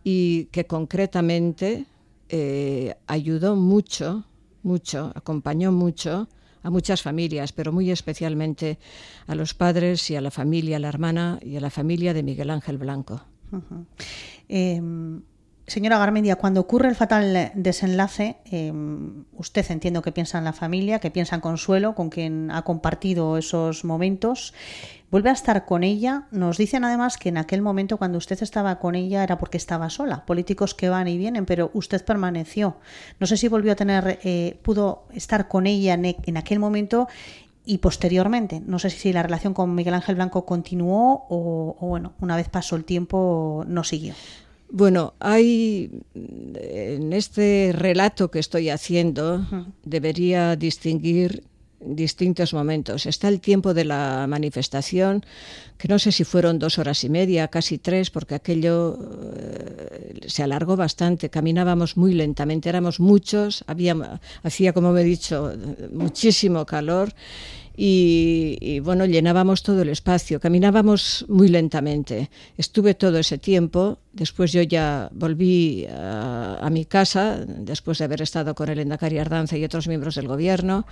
y 0.03 0.45
que 0.45 0.65
concretamente 0.65 1.85
eh, 2.29 2.95
ayudó 3.05 3.55
mucho, 3.55 4.25
mucho, 4.63 5.11
acompañó 5.13 5.71
mucho 5.71 6.27
a 6.63 6.69
muchas 6.69 7.01
familias, 7.01 7.51
pero 7.53 7.71
muy 7.71 7.91
especialmente 7.91 8.77
a 9.27 9.35
los 9.35 9.53
padres 9.53 10.09
y 10.09 10.15
a 10.15 10.21
la 10.21 10.31
familia, 10.31 10.77
a 10.77 10.79
la 10.79 10.89
hermana 10.89 11.39
y 11.41 11.55
a 11.55 11.61
la 11.61 11.69
familia 11.69 12.13
de 12.13 12.23
Miguel 12.23 12.49
Ángel 12.49 12.77
Blanco. 12.77 13.21
Señora 15.67 15.97
Garmendia, 15.97 16.38
cuando 16.38 16.62
ocurre 16.62 16.88
el 16.88 16.95
fatal 16.95 17.51
desenlace, 17.53 18.38
em, 18.45 19.25
usted 19.33 19.69
entiendo 19.69 20.01
que 20.01 20.13
piensa 20.13 20.38
en 20.38 20.45
la 20.45 20.53
familia, 20.53 21.00
que 21.00 21.12
piensa 21.12 21.36
en 21.36 21.41
Consuelo, 21.41 21.93
con 21.93 22.09
quien 22.09 22.50
ha 22.51 22.62
compartido 22.62 23.38
esos 23.38 23.83
momentos. 23.83 24.53
Vuelve 25.12 25.29
a 25.29 25.33
estar 25.33 25.65
con 25.65 25.83
ella. 25.83 26.27
Nos 26.31 26.57
dicen 26.57 26.86
además 26.86 27.17
que 27.17 27.27
en 27.27 27.38
aquel 27.38 27.62
momento, 27.62 27.97
cuando 27.97 28.17
usted 28.17 28.41
estaba 28.41 28.79
con 28.79 28.95
ella, 28.95 29.24
era 29.24 29.38
porque 29.38 29.57
estaba 29.57 29.89
sola. 29.89 30.25
Políticos 30.25 30.74
que 30.74 30.88
van 30.88 31.09
y 31.09 31.17
vienen, 31.17 31.45
pero 31.45 31.69
usted 31.74 32.03
permaneció. 32.05 32.77
No 33.19 33.27
sé 33.27 33.36
si 33.36 33.50
volvió 33.50 33.74
a 33.74 33.75
tener, 33.75 34.19
eh, 34.24 34.57
pudo 34.62 35.03
estar 35.13 35.50
con 35.50 35.67
ella 35.67 35.95
en, 35.95 36.05
en 36.05 36.38
aquel 36.38 36.59
momento 36.59 37.09
y 37.65 37.79
posteriormente. 37.79 38.62
No 38.65 38.79
sé 38.79 38.89
si 38.89 39.12
la 39.12 39.21
relación 39.21 39.53
con 39.53 39.75
Miguel 39.75 39.95
Ángel 39.95 40.15
Blanco 40.15 40.45
continuó 40.45 41.25
o, 41.27 41.75
o 41.77 41.88
bueno, 41.88 42.13
una 42.21 42.38
vez 42.38 42.47
pasó 42.47 42.77
el 42.77 42.86
tiempo, 42.86 43.65
no 43.67 43.83
siguió. 43.83 44.13
Bueno, 44.69 45.13
hay 45.19 45.89
en 46.13 47.13
este 47.13 47.71
relato 47.74 48.29
que 48.29 48.39
estoy 48.39 48.69
haciendo, 48.69 49.45
debería 49.83 50.55
distinguir 50.55 51.43
distintos 51.79 52.53
momentos. 52.53 53.05
Está 53.05 53.27
el 53.27 53.39
tiempo 53.39 53.74
de 53.74 53.86
la 53.86 54.25
manifestación, 54.27 55.24
que 55.77 55.88
no 55.88 56.00
sé 56.00 56.12
si 56.12 56.24
fueron 56.24 56.59
dos 56.59 56.79
horas 56.79 57.03
y 57.03 57.09
media, 57.09 57.47
casi 57.47 57.77
tres, 57.77 58.09
porque 58.09 58.36
aquello 58.36 58.97
eh, 59.36 60.19
se 60.27 60.43
alargó 60.43 60.75
bastante. 60.75 61.29
Caminábamos 61.29 61.95
muy 61.95 62.13
lentamente, 62.13 62.69
éramos 62.69 63.00
muchos, 63.00 63.63
había, 63.67 64.19
hacía, 64.43 64.74
como 64.74 64.91
me 64.91 65.01
he 65.01 65.05
dicho, 65.05 65.53
muchísimo 65.91 66.65
calor 66.65 67.13
y, 67.79 68.79
bueno, 68.79 69.05
llenábamos 69.05 69.62
todo 69.62 69.84
el 69.84 69.89
espacio, 69.89 70.39
caminábamos 70.39 71.25
muy 71.29 71.48
lentamente. 71.48 72.31
Estuve 72.57 72.96
todo 72.96 73.19
ese 73.19 73.38
tiempo, 73.38 74.00
después 74.13 74.51
yo 74.51 74.63
ya 74.63 75.10
volví 75.13 75.86
a, 75.88 76.67
mi 76.72 76.86
casa, 76.86 77.46
después 77.46 78.00
de 78.00 78.05
haber 78.05 78.24
estado 78.24 78.55
con 78.55 78.69
el 78.69 78.79
Endacari 78.79 79.19
Ardanza 79.19 79.57
y 79.57 79.63
otros 79.63 79.88
miembros 79.88 80.15
del 80.15 80.27
gobierno, 80.27 80.88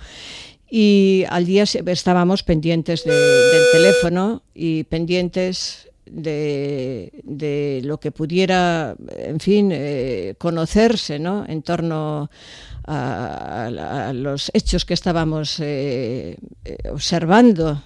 y 0.70 1.24
al 1.28 1.44
día 1.44 1.64
estábamos 1.64 2.44
pendientes 2.44 3.04
del 3.04 3.62
teléfono 3.72 4.42
y 4.54 4.84
pendientes 4.84 5.88
de, 6.10 7.80
lo 7.84 7.98
que 7.98 8.12
pudiera, 8.12 8.96
en 9.16 9.40
fin, 9.40 9.70
eh, 9.72 10.34
conocerse 10.38 11.18
¿no? 11.18 11.44
en 11.46 11.62
torno 11.62 12.30
a, 12.84 14.12
los 14.14 14.50
hechos 14.54 14.84
que 14.84 14.94
estábamos 14.94 15.60
eh, 15.60 16.36
eh, 16.64 16.76
observando. 16.90 17.82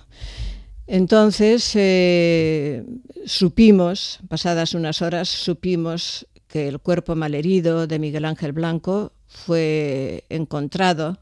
Entonces 0.87 1.63
supimos, 3.25 4.19
pasadas 4.29 4.75
unas 4.75 5.03
horas, 5.03 5.29
supimos 5.29 6.27
que 6.49 6.67
el 6.67 6.81
cuerpo 6.81 7.15
malherido 7.15 7.87
de 7.87 8.01
Miguel 8.01 8.25
Ángel 8.25 8.53
Blanco 8.53 9.13
fue 9.29 10.25
encontrado 10.29 11.19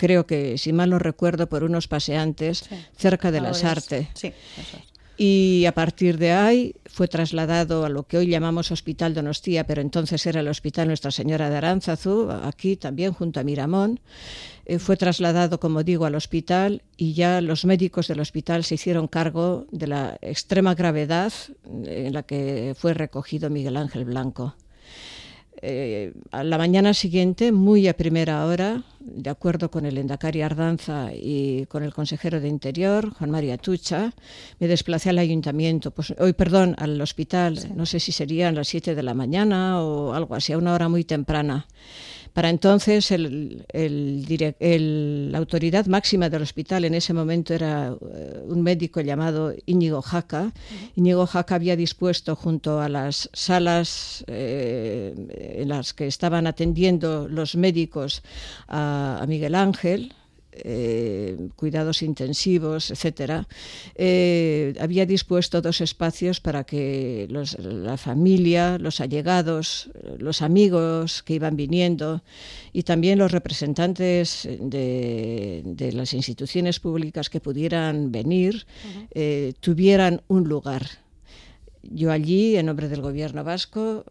creo 0.00 0.26
que, 0.26 0.56
si 0.56 0.72
mal 0.72 0.88
no 0.88 0.98
recuerdo, 0.98 1.46
por 1.46 1.62
unos 1.62 1.86
paseantes 1.86 2.64
cerca 2.96 3.30
de 3.30 3.42
las 3.42 3.64
Artes. 3.64 4.08
Sí, 4.14 4.32
y 5.22 5.66
a 5.66 5.72
partir 5.72 6.16
de 6.16 6.32
ahí 6.32 6.74
fue 6.86 7.06
trasladado 7.06 7.84
a 7.84 7.90
lo 7.90 8.04
que 8.04 8.16
hoy 8.16 8.28
llamamos 8.28 8.70
Hospital 8.70 9.12
Donostia, 9.12 9.64
pero 9.64 9.82
entonces 9.82 10.24
era 10.24 10.40
el 10.40 10.48
Hospital 10.48 10.88
Nuestra 10.88 11.10
Señora 11.10 11.50
de 11.50 11.58
Aránzazu, 11.58 12.30
aquí 12.30 12.76
también 12.76 13.12
junto 13.12 13.38
a 13.38 13.42
Miramón. 13.42 14.00
Eh, 14.64 14.78
fue 14.78 14.96
trasladado, 14.96 15.60
como 15.60 15.82
digo, 15.82 16.06
al 16.06 16.14
hospital 16.14 16.80
y 16.96 17.12
ya 17.12 17.42
los 17.42 17.66
médicos 17.66 18.08
del 18.08 18.20
hospital 18.20 18.64
se 18.64 18.76
hicieron 18.76 19.08
cargo 19.08 19.66
de 19.72 19.88
la 19.88 20.16
extrema 20.22 20.74
gravedad 20.74 21.34
en 21.84 22.14
la 22.14 22.22
que 22.22 22.74
fue 22.78 22.94
recogido 22.94 23.50
Miguel 23.50 23.76
Ángel 23.76 24.06
Blanco. 24.06 24.54
Eh, 25.62 26.14
a 26.30 26.42
la 26.42 26.56
mañana 26.56 26.94
siguiente, 26.94 27.52
muy 27.52 27.86
a 27.86 27.94
primera 27.94 28.46
hora, 28.46 28.82
de 28.98 29.28
acuerdo 29.28 29.70
con 29.70 29.84
el 29.84 29.98
Endacari 29.98 30.40
Ardanza 30.40 31.10
y 31.14 31.66
con 31.66 31.82
el 31.82 31.92
consejero 31.92 32.40
de 32.40 32.48
Interior, 32.48 33.12
Juan 33.14 33.30
María 33.30 33.58
Tucha, 33.58 34.14
me 34.58 34.68
desplacé 34.68 35.10
al 35.10 35.18
ayuntamiento, 35.18 35.90
pues 35.90 36.14
hoy, 36.18 36.32
perdón, 36.32 36.76
al 36.78 36.98
hospital, 37.00 37.58
no 37.76 37.84
sé 37.84 38.00
si 38.00 38.10
serían 38.10 38.54
las 38.54 38.68
7 38.68 38.94
de 38.94 39.02
la 39.02 39.12
mañana 39.12 39.82
o 39.82 40.14
algo 40.14 40.34
así, 40.34 40.54
a 40.54 40.58
una 40.58 40.72
hora 40.72 40.88
muy 40.88 41.04
temprana. 41.04 41.66
Para 42.32 42.48
entonces, 42.48 43.10
el, 43.10 43.64
la 45.32 45.38
autoridad 45.38 45.86
máxima 45.86 46.28
del 46.28 46.42
hospital 46.42 46.84
en 46.84 46.94
ese 46.94 47.12
momento 47.12 47.54
era 47.54 47.88
eh, 47.88 48.42
un 48.46 48.62
médico 48.62 49.00
llamado 49.00 49.52
Íñigo 49.66 50.00
Jaca. 50.00 50.52
Íñigo 50.94 51.26
Jaca 51.26 51.56
había 51.56 51.76
dispuesto 51.76 52.36
junto 52.36 52.80
a 52.80 52.88
las 52.88 53.28
salas 53.32 54.24
eh, 54.28 55.56
en 55.58 55.68
las 55.68 55.92
que 55.92 56.06
estaban 56.06 56.46
atendiendo 56.46 57.28
los 57.28 57.56
médicos 57.56 58.22
a 58.68 59.24
Miguel 59.26 59.54
Ángel, 59.54 60.14
eh, 60.52 61.36
cuidados 61.56 62.02
intensivos, 62.02 62.90
etcétera, 62.90 63.46
eh, 63.94 64.74
había 64.80 65.06
dispuesto 65.06 65.62
dos 65.62 65.80
espacios 65.80 66.40
para 66.40 66.64
que 66.64 67.28
la 67.30 67.96
familia, 67.96 68.78
los 68.78 69.00
allegados, 69.00 69.90
los 70.18 70.42
amigos 70.42 71.22
que 71.22 71.34
iban 71.34 71.56
viniendo 71.56 72.22
y 72.72 72.82
también 72.82 73.18
los 73.18 73.30
representantes 73.30 74.48
de, 74.60 75.90
las 75.92 76.14
instituciones 76.14 76.80
públicas 76.80 77.30
que 77.30 77.40
pudieran 77.40 78.10
venir 78.10 78.66
eh, 79.12 79.52
tuvieran 79.60 80.22
un 80.28 80.48
lugar. 80.48 81.09
Yo 81.82 82.12
allí, 82.12 82.56
en 82.56 82.66
nombre 82.66 82.88
del 82.88 83.00
gobierno 83.00 83.44
vasco, 83.44 84.04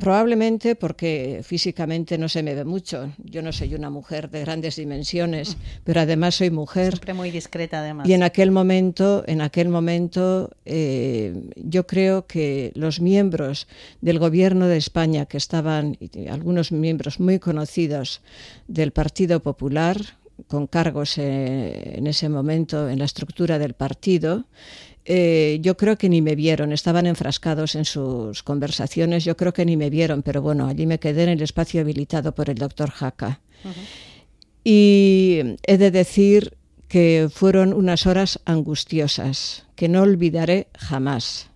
Probablemente 0.00 0.76
porque 0.76 1.40
físicamente 1.44 2.16
no 2.16 2.28
se 2.28 2.42
me 2.42 2.54
ve 2.54 2.64
mucho. 2.64 3.12
Yo 3.22 3.42
no 3.42 3.52
soy 3.52 3.74
una 3.74 3.90
mujer 3.90 4.30
de 4.30 4.40
grandes 4.40 4.76
dimensiones, 4.76 5.56
pero 5.84 6.00
además 6.00 6.36
soy 6.36 6.50
mujer. 6.50 6.92
Siempre 6.92 7.12
muy 7.12 7.30
discreta, 7.30 7.80
además. 7.80 8.08
Y 8.08 8.14
en 8.14 8.22
aquel 8.22 8.50
momento, 8.50 9.24
en 9.26 9.42
aquel 9.42 9.68
momento, 9.68 10.50
eh, 10.64 11.50
yo 11.56 11.86
creo 11.86 12.26
que 12.26 12.72
los 12.74 13.00
miembros 13.00 13.68
del 14.00 14.18
gobierno 14.18 14.66
de 14.68 14.78
España 14.78 15.26
que 15.26 15.36
estaban, 15.36 15.98
algunos 16.30 16.72
miembros 16.72 17.20
muy 17.20 17.38
conocidos 17.38 18.22
del 18.68 18.92
Partido 18.92 19.40
Popular, 19.40 20.00
con 20.46 20.66
cargos 20.66 21.18
eh, 21.18 21.96
en 21.96 22.06
ese 22.06 22.28
momento 22.28 22.88
en 22.88 23.00
la 23.00 23.04
estructura 23.04 23.58
del 23.58 23.74
partido, 23.74 24.44
eh, 25.10 25.58
yo 25.62 25.78
creo 25.78 25.96
que 25.96 26.10
ni 26.10 26.20
me 26.20 26.34
vieron, 26.34 26.70
estaban 26.70 27.06
enfrascados 27.06 27.74
en 27.76 27.86
sus 27.86 28.42
conversaciones, 28.42 29.24
yo 29.24 29.38
creo 29.38 29.54
que 29.54 29.64
ni 29.64 29.74
me 29.74 29.88
vieron, 29.88 30.22
pero 30.22 30.42
bueno, 30.42 30.66
allí 30.66 30.84
me 30.84 30.98
quedé 30.98 31.22
en 31.22 31.30
el 31.30 31.40
espacio 31.40 31.80
habilitado 31.80 32.34
por 32.34 32.50
el 32.50 32.56
doctor 32.56 32.90
Jaca. 32.90 33.40
Y 34.64 35.40
he 35.66 35.78
de 35.78 35.90
decir 35.90 36.58
que 36.88 37.30
fueron 37.32 37.72
unas 37.72 38.06
horas 38.06 38.38
angustiosas, 38.44 39.64
que 39.76 39.88
no 39.88 40.02
olvidaré 40.02 40.68
jamás. 40.76 41.48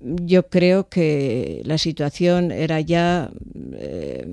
Yo 0.00 0.48
creo 0.48 0.88
que 0.88 1.62
la 1.64 1.78
situación 1.78 2.50
era 2.50 2.80
ya 2.80 3.30
eh, 3.74 4.26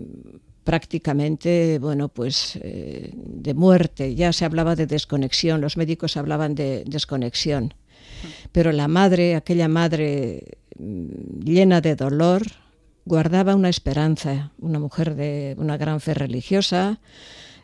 prácticamente, 0.69 1.79
bueno, 1.79 2.09
pues 2.09 2.55
eh, 2.61 3.11
de 3.15 3.55
muerte. 3.55 4.13
Ya 4.13 4.31
se 4.31 4.45
hablaba 4.45 4.75
de 4.75 4.85
desconexión, 4.85 5.61
los 5.61 5.77
médicos 5.77 6.15
hablaban 6.15 6.53
de 6.53 6.83
desconexión. 6.85 7.73
Pero 8.51 8.71
la 8.71 8.87
madre, 8.87 9.33
aquella 9.33 9.67
madre 9.67 10.59
mm, 10.77 11.39
llena 11.43 11.81
de 11.81 11.95
dolor, 11.95 12.43
guardaba 13.03 13.55
una 13.55 13.69
esperanza, 13.69 14.51
una 14.59 14.77
mujer 14.77 15.15
de 15.15 15.55
una 15.57 15.75
gran 15.75 16.01
fe 16.01 16.13
religiosa, 16.13 16.99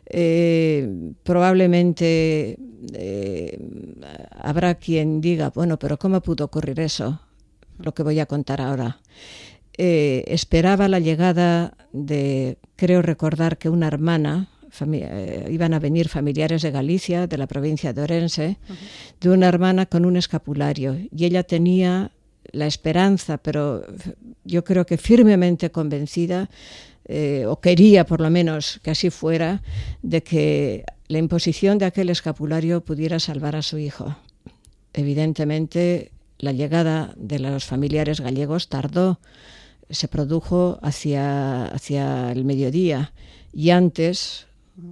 eh, 0.06 1.12
probablemente 1.22 2.58
eh, 2.92 3.56
habrá 4.32 4.74
quien 4.74 5.20
diga, 5.20 5.50
bueno, 5.50 5.78
pero 5.78 5.96
¿cómo 5.96 6.20
pudo 6.22 6.46
ocurrir 6.46 6.80
eso? 6.80 7.20
Lo 7.78 7.94
que 7.94 8.02
voy 8.02 8.18
a 8.18 8.26
contar 8.26 8.60
ahora. 8.60 8.98
Eh, 9.78 10.24
esperaba 10.28 10.88
la 10.88 11.00
llegada 11.00 11.76
de, 11.92 12.58
creo 12.76 13.02
recordar 13.02 13.58
que 13.58 13.68
una 13.68 13.86
hermana, 13.86 14.48
eh, 14.80 15.48
iban 15.50 15.74
a 15.74 15.78
venir 15.78 16.08
familiares 16.08 16.62
de 16.62 16.70
Galicia, 16.70 17.26
de 17.26 17.38
la 17.38 17.46
provincia 17.46 17.92
de 17.92 18.02
Orense, 18.02 18.56
de 19.20 19.30
una 19.30 19.48
hermana 19.48 19.86
con 19.86 20.04
un 20.04 20.16
escapulario. 20.16 20.96
Y 21.14 21.24
ella 21.24 21.42
tenía 21.42 22.12
la 22.52 22.66
esperanza, 22.66 23.38
pero 23.38 23.84
yo 24.44 24.64
creo 24.64 24.86
que 24.86 24.96
firmemente 24.96 25.70
convencida, 25.70 26.48
eh, 27.04 27.44
o 27.46 27.60
quería 27.60 28.04
por 28.04 28.20
lo 28.20 28.30
menos 28.30 28.80
que 28.82 28.90
así 28.90 29.10
fuera, 29.10 29.62
de 30.02 30.22
que 30.22 30.84
la 31.08 31.18
imposición 31.18 31.78
de 31.78 31.84
aquel 31.84 32.10
escapulario 32.10 32.84
pudiera 32.84 33.20
salvar 33.20 33.56
a 33.56 33.62
su 33.62 33.78
hijo. 33.78 34.16
Evidentemente, 34.92 36.12
la 36.38 36.52
llegada 36.52 37.14
de 37.16 37.38
los 37.38 37.64
familiares 37.64 38.20
gallegos 38.20 38.68
tardó 38.68 39.20
se 39.90 40.08
produjo 40.08 40.78
hacia, 40.82 41.66
hacia 41.66 42.32
el 42.32 42.44
mediodía 42.44 43.12
y 43.52 43.70
antes 43.70 44.46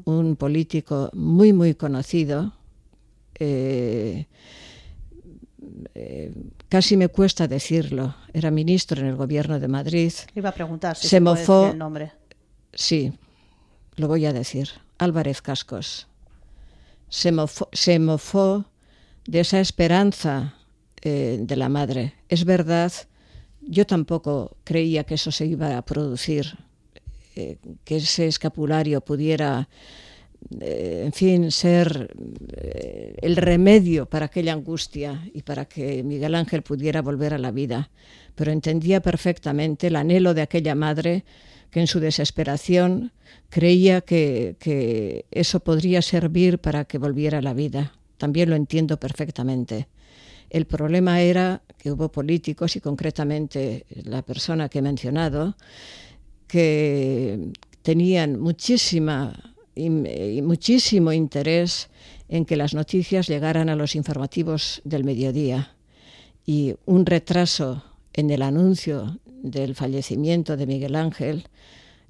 un 0.05 0.37
político 0.37 1.11
muy, 1.13 1.53
muy 1.53 1.75
conocido, 1.75 2.53
eh, 3.39 4.27
eh, 5.95 6.33
casi 6.69 6.97
me 6.97 7.09
cuesta 7.09 7.47
decirlo, 7.49 8.15
era 8.33 8.51
ministro 8.51 9.01
en 9.01 9.09
el 9.09 9.17
gobierno 9.17 9.61
de 9.61 9.69
Madrid. 9.69 10.13
Iba 10.35 10.51
a 10.51 10.55
preguntar 10.55 10.97
si 10.97 11.09
se, 11.09 11.21
mofó, 11.21 11.71
el 11.71 11.79
nombre. 11.79 12.13
Sí, 12.73 13.13
lo 13.97 14.09
voy 14.09 14.27
a 14.27 14.33
decir. 14.33 14.69
Álvarez 14.99 15.43
Cascos. 15.43 16.07
Se 17.09 17.33
mofó, 17.33 17.69
se 17.73 17.99
mofó 17.99 18.65
de 19.27 19.41
esa 19.41 19.61
esperanza 19.61 20.55
eh, 21.03 21.39
de 21.41 21.57
la 21.57 21.69
madre. 21.69 22.15
Es 22.29 22.45
verdad, 22.45 22.93
yo 23.67 23.87
tampoco 23.87 24.57
creía 24.65 25.05
que 25.05 25.15
eso 25.15 25.31
se 25.31 25.47
iba 25.47 25.77
a 25.77 25.83
producir, 25.83 26.59
eh, 27.37 27.57
que 27.85 27.97
ese 27.97 28.27
escapulario 28.27 29.01
pudiera 29.01 29.69
en 30.61 31.13
fin, 31.13 31.51
ser 31.51 32.15
eh, 32.57 33.17
el 33.23 33.37
remedio 33.37 34.07
para 34.07 34.27
aquella 34.27 34.53
angustia 34.53 35.29
y 35.33 35.43
para 35.43 35.65
que 35.65 36.03
Miguel 36.03 36.35
Ángel 36.35 36.63
pudiera 36.63 37.03
volver 37.03 37.35
a 37.35 37.39
la 37.39 37.51
vida. 37.51 37.91
Pero 38.35 38.53
entendía 38.53 39.01
perfectamente 39.01 39.87
el 39.87 39.97
anhelo 39.97 40.35
de 40.35 40.43
aquella 40.43 40.75
madre 40.75 41.25
que 41.71 41.81
en 41.81 41.87
su 41.87 42.01
desesperación 42.01 43.13
creía 43.49 44.01
que, 44.01 44.57
que 44.59 45.25
eso 45.31 45.61
podría 45.61 46.03
servir 46.03 46.59
para 46.59 46.85
que 46.85 46.99
volviera 46.99 47.39
a 47.39 47.43
la 47.43 47.55
vida. 47.55 47.95
También 48.19 48.51
lo 48.51 48.57
entiendo 48.57 48.99
perfectamente. 48.99 49.89
El 50.55 50.67
problema 50.67 51.21
era 51.21 51.63
que 51.79 51.91
hubo 51.91 52.13
políticos 52.13 52.77
y 52.77 52.81
concretamente 52.81 53.87
la 54.05 54.23
persona 54.23 54.69
que 54.69 54.79
he 54.79 54.83
mencionado 54.83 55.57
que 56.47 57.51
tenían 57.83 58.39
muchísima 58.39 59.53
y, 59.75 59.91
muchísimo 59.91 61.13
interés 61.13 61.91
en 62.29 62.45
que 62.45 62.55
las 62.55 62.73
noticias 62.73 63.27
llegaran 63.27 63.69
a 63.69 63.75
los 63.75 63.97
informativos 63.97 64.81
del 64.85 65.03
mediodía 65.03 65.75
y 66.47 66.77
un 66.87 67.05
retraso 67.05 67.83
en 68.13 68.31
el 68.31 68.43
anuncio 68.43 69.19
del 69.27 69.75
fallecimiento 69.75 70.57
de 70.57 70.69
Miguel 70.69 70.95
Ángel 70.95 71.49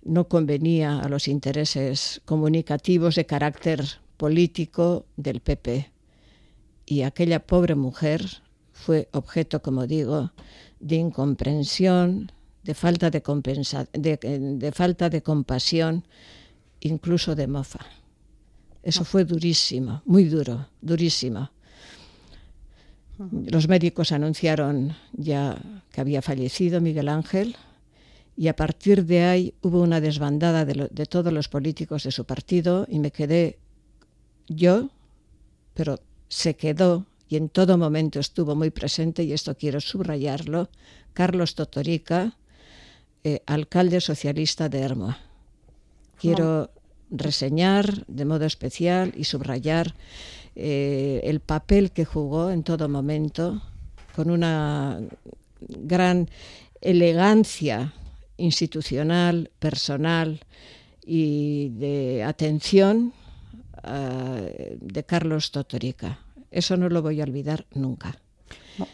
no 0.02 0.28
convenía 0.28 1.00
a 1.00 1.08
los 1.08 1.28
intereses 1.28 2.20
comunicativos 2.26 3.14
de 3.14 3.24
carácter 3.24 3.82
político 4.18 5.06
del 5.16 5.40
PP. 5.40 5.93
Y 6.86 7.02
aquella 7.02 7.46
pobre 7.46 7.74
mujer 7.74 8.42
fue 8.72 9.08
objeto, 9.12 9.62
como 9.62 9.86
digo, 9.86 10.32
de 10.80 10.96
incomprensión, 10.96 12.32
de 12.62 12.74
falta 12.74 13.10
de, 13.10 13.20
de 13.92 14.72
falta 14.72 15.10
de 15.10 15.22
compasión 15.22 16.04
incluso 16.80 17.34
de 17.34 17.46
mofa. 17.46 17.80
Eso 18.82 19.04
fue 19.04 19.24
durísimo, 19.24 20.02
muy 20.04 20.24
duro, 20.24 20.68
durísimo. 20.80 21.50
Los 23.46 23.68
médicos 23.68 24.12
anunciaron 24.12 24.94
ya 25.12 25.56
que 25.92 26.00
había 26.00 26.20
fallecido 26.20 26.80
Miguel 26.80 27.08
Ángel 27.08 27.56
y 28.36 28.48
a 28.48 28.56
partir 28.56 29.06
de 29.06 29.22
ahí 29.24 29.54
hubo 29.62 29.80
una 29.80 30.00
desbandada 30.00 30.64
de, 30.64 30.88
de 30.90 31.06
todos 31.06 31.32
los 31.32 31.48
políticos 31.48 32.02
de 32.02 32.10
su 32.10 32.24
partido 32.24 32.86
y 32.90 32.98
me 32.98 33.12
quedé 33.12 33.58
yo, 34.48 34.90
pero 35.74 36.00
se 36.34 36.56
quedó 36.56 37.06
y 37.28 37.36
en 37.36 37.48
todo 37.48 37.78
momento 37.78 38.18
estuvo 38.18 38.56
muy 38.56 38.70
presente, 38.70 39.22
y 39.22 39.32
esto 39.32 39.56
quiero 39.56 39.80
subrayarlo, 39.80 40.68
Carlos 41.12 41.54
Totorica, 41.54 42.36
eh, 43.22 43.40
alcalde 43.46 44.00
socialista 44.00 44.68
de 44.68 44.80
Hermoa. 44.80 45.18
Quiero 46.18 46.70
reseñar 47.10 48.04
de 48.06 48.24
modo 48.24 48.46
especial 48.46 49.12
y 49.16 49.24
subrayar 49.24 49.94
eh, 50.56 51.20
el 51.22 51.38
papel 51.38 51.92
que 51.92 52.04
jugó 52.04 52.50
en 52.50 52.64
todo 52.64 52.88
momento 52.88 53.62
con 54.16 54.28
una 54.28 55.00
gran 55.68 56.28
elegancia 56.80 57.94
institucional, 58.38 59.52
personal 59.60 60.40
y 61.06 61.68
de 61.70 62.24
atención 62.24 63.12
uh, 63.84 64.76
de 64.80 65.04
Carlos 65.04 65.52
Totorica. 65.52 66.23
Eso 66.54 66.76
no 66.76 66.88
lo 66.88 67.02
voy 67.02 67.20
a 67.20 67.24
olvidar 67.24 67.66
nunca. 67.74 68.16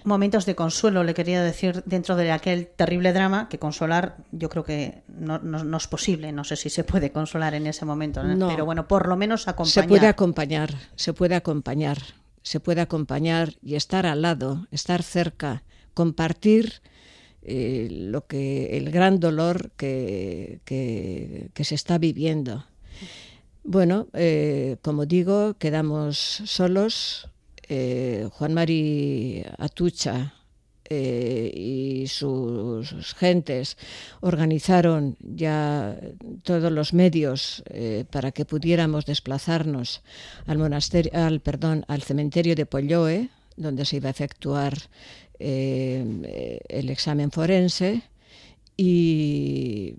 Momentos 0.04 0.44
de 0.46 0.54
consuelo, 0.54 1.04
le 1.04 1.14
quería 1.14 1.42
decir, 1.42 1.82
dentro 1.86 2.16
de 2.16 2.32
aquel 2.32 2.66
terrible 2.66 3.12
drama, 3.12 3.48
que 3.48 3.58
consolar 3.58 4.16
yo 4.30 4.48
creo 4.48 4.64
que 4.64 5.02
no, 5.08 5.38
no, 5.38 5.76
es 5.76 5.86
posible, 5.86 6.32
no 6.32 6.44
sé 6.44 6.56
si 6.56 6.68
se 6.68 6.84
puede 6.84 7.12
consolar 7.12 7.54
en 7.54 7.66
ese 7.66 7.84
momento, 7.86 8.22
pero 8.48 8.64
bueno, 8.64 8.86
por 8.88 9.08
lo 9.08 9.16
menos 9.16 9.48
acompañar. 9.48 9.84
Se 9.84 9.88
puede 9.88 10.06
acompañar, 10.06 10.74
se 10.96 11.12
puede 11.14 11.34
acompañar, 11.34 11.98
se 12.42 12.60
puede 12.60 12.80
acompañar 12.82 13.54
y 13.62 13.74
estar 13.74 14.04
al 14.04 14.22
lado, 14.22 14.66
estar 14.70 15.02
cerca, 15.02 15.62
compartir 15.94 16.82
eh, 17.42 17.88
lo 17.90 18.26
que 18.26 18.76
el 18.76 18.90
gran 18.90 19.18
dolor 19.18 19.70
que, 19.76 20.60
que, 20.64 21.64
se 21.64 21.74
está 21.74 21.96
viviendo. 21.96 22.66
Bueno, 23.64 24.08
eh, 24.12 24.76
como 24.82 25.06
digo, 25.06 25.54
quedamos 25.54 26.18
solos, 26.18 27.30
eh, 27.72 28.28
Juan 28.32 28.52
Mari 28.52 29.44
Atucha 29.58 30.34
eh, 30.88 31.52
y 31.54 32.08
sus, 32.08 33.14
gentes 33.14 33.76
organizaron 34.20 35.16
ya 35.20 35.96
todos 36.42 36.72
los 36.72 36.92
medios 36.92 37.62
eh, 37.70 38.04
para 38.10 38.32
que 38.32 38.44
pudiéramos 38.44 39.06
desplazarnos 39.06 40.02
al 40.46 40.58
monasterio, 40.58 41.12
al 41.14 41.38
perdón, 41.38 41.84
al 41.86 42.02
cementerio 42.02 42.56
de 42.56 42.66
Polloe, 42.66 43.28
donde 43.56 43.84
se 43.84 43.98
iba 43.98 44.08
a 44.08 44.10
efectuar 44.10 44.76
el 45.38 46.90
examen 46.90 47.30
forense 47.30 48.02
y 48.76 49.94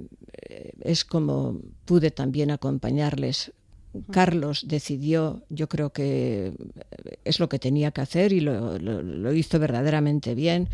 es 0.82 1.04
como 1.06 1.60
pude 1.86 2.12
también 2.12 2.52
acompañarles 2.52 3.54
Carlos 4.12 4.66
decidió, 4.68 5.44
yo 5.50 5.68
creo 5.68 5.92
que 5.92 6.54
es 7.26 7.40
lo 7.40 7.50
que 7.50 7.60
tenía 7.60 7.92
que 7.92 8.02
hacer 8.02 8.32
y 8.32 8.40
lo, 8.40 9.34
hizo 9.34 9.60
verdaderamente 9.60 10.34
bien, 10.34 10.70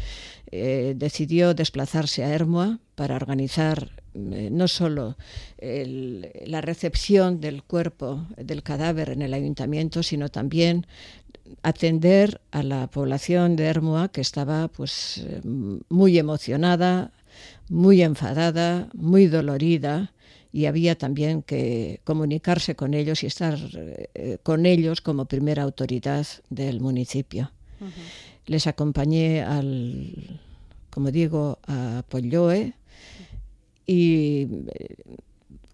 eh, 0.52 0.94
decidió 0.96 1.54
desplazarse 1.54 2.24
a 2.24 2.34
Hermoa 2.34 2.80
para 2.96 3.16
organizar 3.16 3.92
eh, 4.14 4.50
no 4.52 4.68
solo 4.68 5.18
la 5.60 6.62
recepción 6.62 7.42
del 7.42 7.64
cuerpo, 7.64 8.26
del 8.38 8.62
cadáver 8.62 9.10
en 9.10 9.24
el 9.24 9.34
ayuntamiento, 9.34 10.04
sino 10.04 10.30
también 10.30 10.86
atender 11.64 12.42
a 12.52 12.62
la 12.62 12.88
población 12.88 13.56
de 13.56 13.66
Hermoa 13.66 14.10
que 14.10 14.22
estaba 14.22 14.68
pues 14.68 15.26
muy 15.90 16.20
emocionada, 16.20 17.12
muy 17.70 18.02
enfadada, 18.02 18.90
muy 18.94 19.28
dolorida 19.28 20.12
y 20.52 20.66
había 20.66 20.98
también 20.98 21.42
que 21.42 22.02
comunicarse 22.04 22.76
con 22.76 22.94
ellos 22.94 23.24
y 23.24 23.28
estar 23.28 23.58
eh, 24.14 24.38
con 24.44 24.66
ellos 24.66 25.02
como 25.02 25.26
primera 25.26 25.64
autoridad 25.64 26.26
del 26.50 26.80
municipio. 26.80 27.52
Les 28.46 28.66
acompañé 28.66 29.44
al, 29.44 30.40
como 30.90 31.12
digo, 31.12 31.60
a 31.68 32.04
Polloe 32.10 32.74
y 33.86 34.48
eh, 34.74 34.96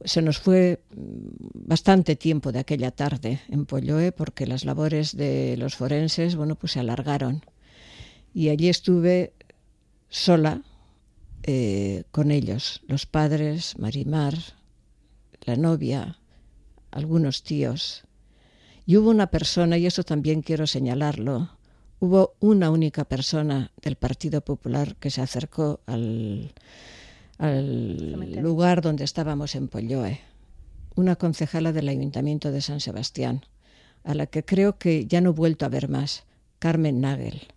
se 0.04 0.22
nos 0.22 0.38
fue 0.38 0.82
bastante 0.92 2.16
tiempo 2.16 2.52
de 2.52 2.60
aquella 2.60 2.92
tarde 2.92 3.40
en 3.48 3.66
Polloe 3.66 4.12
porque 4.12 4.48
las 4.48 4.66
labores 4.66 5.16
de 5.16 5.56
los 5.58 5.76
forenses, 5.76 6.36
bueno, 6.36 6.56
pues 6.56 6.74
se 6.74 6.80
alargaron. 6.80 7.46
Y 8.34 8.50
allí 8.50 8.68
estuve 8.68 9.34
sola 10.10 10.62
eh, 11.44 12.04
con 12.12 12.32
ellos, 12.32 12.82
los 12.88 13.06
padres, 13.06 13.78
Marimar, 13.78 14.36
la 15.46 15.56
novia, 15.56 16.20
algunos 16.92 17.44
tíos. 17.44 18.04
Y 18.86 18.98
hubo 18.98 19.10
una 19.10 19.28
persona, 19.28 19.78
y 19.78 19.86
eso 19.86 20.04
también 20.04 20.42
quiero 20.42 20.68
señalarlo, 20.68 21.50
hubo 22.00 22.36
una 22.40 22.70
única 22.70 23.06
persona 23.06 23.72
del 23.82 23.96
Partido 23.96 24.42
Popular 24.42 24.96
que 24.98 25.10
se 25.10 25.22
acercó 25.22 25.80
al, 25.86 26.54
lugar 28.42 28.82
donde 28.82 29.06
estábamos 29.06 29.56
en 29.56 29.70
Polloe, 29.70 30.20
una 30.96 31.16
concejala 31.16 31.72
del 31.72 31.88
Ayuntamiento 31.88 32.52
de 32.52 32.62
San 32.62 32.80
Sebastián, 32.80 33.46
a 34.04 34.14
la 34.14 34.28
que 34.28 34.44
creo 34.44 34.78
que 34.78 35.06
ya 35.08 35.22
no 35.22 35.30
he 35.30 35.34
vuelto 35.34 35.66
a 35.66 35.70
ver 35.70 35.88
más, 35.88 36.26
Carmen 36.60 37.00
Nagel. 37.00 37.48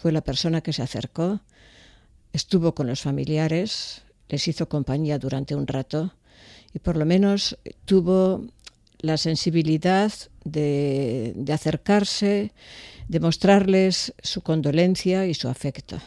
Fue 0.00 0.12
la 0.12 0.22
persona 0.22 0.62
que 0.62 0.72
se 0.72 0.82
acercó, 0.82 1.40
estuvo 2.32 2.74
con 2.74 2.86
los 2.86 3.02
familiares, 3.02 4.02
les 4.28 4.48
hizo 4.48 4.68
compañía 4.68 5.18
durante 5.18 5.54
un 5.54 5.66
rato 5.66 6.14
y 6.74 6.80
por 6.80 6.96
lo 6.96 7.06
menos 7.06 7.56
tuvo 7.84 8.44
la 8.98 9.16
sensibilidad 9.16 10.12
de, 10.44 11.34
acercarse, 11.52 12.52
de 13.08 13.20
mostrarles 13.20 14.12
su 14.22 14.42
condolencia 14.42 15.26
y 15.26 15.34
su 15.34 15.48
afecto. 15.48 15.98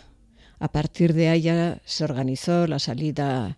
A 0.60 0.72
partir 0.72 1.14
de 1.14 1.32
ella 1.32 1.80
se 1.86 2.04
organizó 2.04 2.68
la 2.68 2.80
salida 2.80 3.58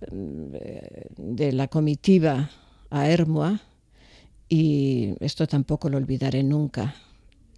eh, 0.00 1.06
de 1.16 1.52
la 1.52 1.68
comitiva 1.68 2.50
a 2.90 3.08
Hermoa 3.08 3.60
y 4.48 5.14
esto 5.20 5.46
tampoco 5.46 5.88
lo 5.88 5.98
olvidaré 5.98 6.42
nunca. 6.42 6.94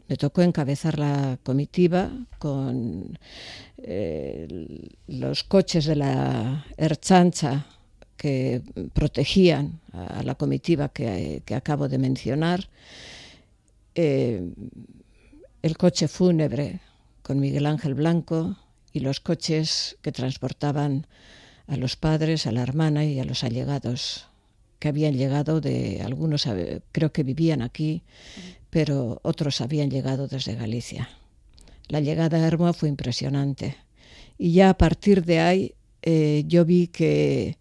me 0.08 0.16
tocó 0.16 0.42
encabezar 0.42 0.98
la 0.98 1.38
comitiva 1.42 2.10
con 2.38 3.18
eh, 3.78 4.48
los 5.06 5.44
coches 5.44 5.86
de 5.86 5.96
la 5.96 6.66
Erchancha 6.76 7.66
que 8.16 8.62
protegían 8.92 9.80
a 9.92 10.22
la 10.22 10.34
comitiva 10.34 10.88
que, 10.88 11.42
acabo 11.54 11.88
de 11.88 11.98
mencionar, 11.98 12.68
eh, 13.94 14.50
el 15.62 15.76
coche 15.76 16.08
fúnebre 16.08 16.80
con 17.22 17.40
Miguel 17.40 17.66
Ángel 17.66 17.94
Blanco 17.94 18.56
y 18.92 19.00
los 19.00 19.20
coches 19.20 19.96
que 20.02 20.12
transportaban 20.12 21.06
a 21.66 21.76
los 21.76 21.96
padres, 21.96 22.46
a 22.46 22.52
la 22.52 22.62
hermana 22.62 23.04
y 23.04 23.18
a 23.18 23.24
los 23.24 23.44
allegados 23.44 24.26
que 24.78 24.88
habían 24.88 25.14
llegado 25.14 25.60
de 25.60 26.02
algunos, 26.02 26.46
creo 26.92 27.12
que 27.12 27.22
vivían 27.22 27.62
aquí, 27.62 28.02
pero 28.68 29.20
otros 29.22 29.60
habían 29.60 29.90
llegado 29.90 30.28
desde 30.28 30.54
Galicia. 30.56 31.08
La 31.88 32.00
llegada 32.00 32.36
a 32.36 32.46
Hermoa 32.46 32.72
fue 32.72 32.88
impresionante. 32.88 33.76
Y 34.36 34.52
ya 34.52 34.70
a 34.70 34.76
partir 34.76 35.24
de 35.24 35.40
ahí 35.40 35.74
eh, 36.02 36.44
yo 36.46 36.64
vi 36.64 36.88
que 36.88 37.56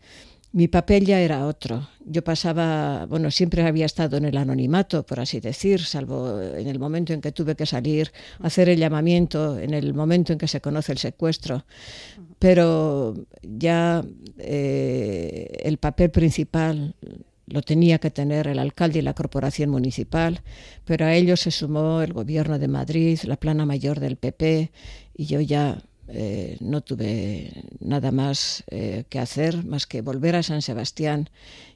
mi 0.54 0.68
papel 0.68 1.06
ya 1.06 1.20
era 1.20 1.48
otro. 1.48 1.90
Yo 2.06 2.24
pasaba, 2.24 3.08
bueno, 3.08 3.32
siempre 3.32 3.64
había 3.64 3.88
estado 3.88 4.18
en 4.18 4.26
el 4.26 4.38
anonimato, 4.38 5.04
por 5.04 5.20
así 5.20 5.40
decir, 5.40 5.82
salvo 5.82 6.40
en 6.40 6.68
el 6.68 6.78
momento 6.78 7.12
en 7.12 7.22
que 7.22 7.32
tuve 7.32 7.56
que 7.56 7.66
salir 7.66 8.12
hacer 8.40 8.70
el 8.70 8.78
llamamiento, 8.78 9.60
en 9.60 9.74
el 9.74 9.96
momento 9.96 10.32
en 10.32 10.38
que 10.38 10.48
se 10.48 10.62
conoce 10.62 10.92
el 10.92 11.00
secuestro. 11.00 11.66
Pero 12.38 13.16
ya 13.42 14.06
eh, 14.38 15.58
el 15.64 15.78
papel 15.80 16.12
principal 16.12 16.96
lo 17.48 17.64
tenía 17.64 17.98
que 17.98 18.12
tener 18.12 18.48
el 18.48 18.60
alcalde 18.60 19.00
y 19.00 19.02
la 19.02 19.16
corporación 19.16 19.72
municipal, 19.72 20.42
pero 20.86 21.06
a 21.08 21.16
ello 21.16 21.36
se 21.36 21.50
sumó 21.50 22.04
el 22.04 22.14
gobierno 22.14 22.60
de 22.60 22.68
Madrid, 22.68 23.20
la 23.24 23.38
plana 23.38 23.66
mayor 23.66 24.00
del 24.00 24.18
PP, 24.18 24.72
y 25.16 25.26
yo 25.26 25.42
ya 25.42 25.82
eh, 26.16 26.58
no 26.60 26.82
tuve 26.82 27.52
nada 27.80 28.12
más 28.12 28.64
eh, 28.68 29.06
que 29.10 29.18
hacer 29.18 29.66
más 29.66 29.88
que 29.88 30.02
volver 30.02 30.36
a 30.36 30.44
San 30.44 30.62
Sebastián 30.62 31.32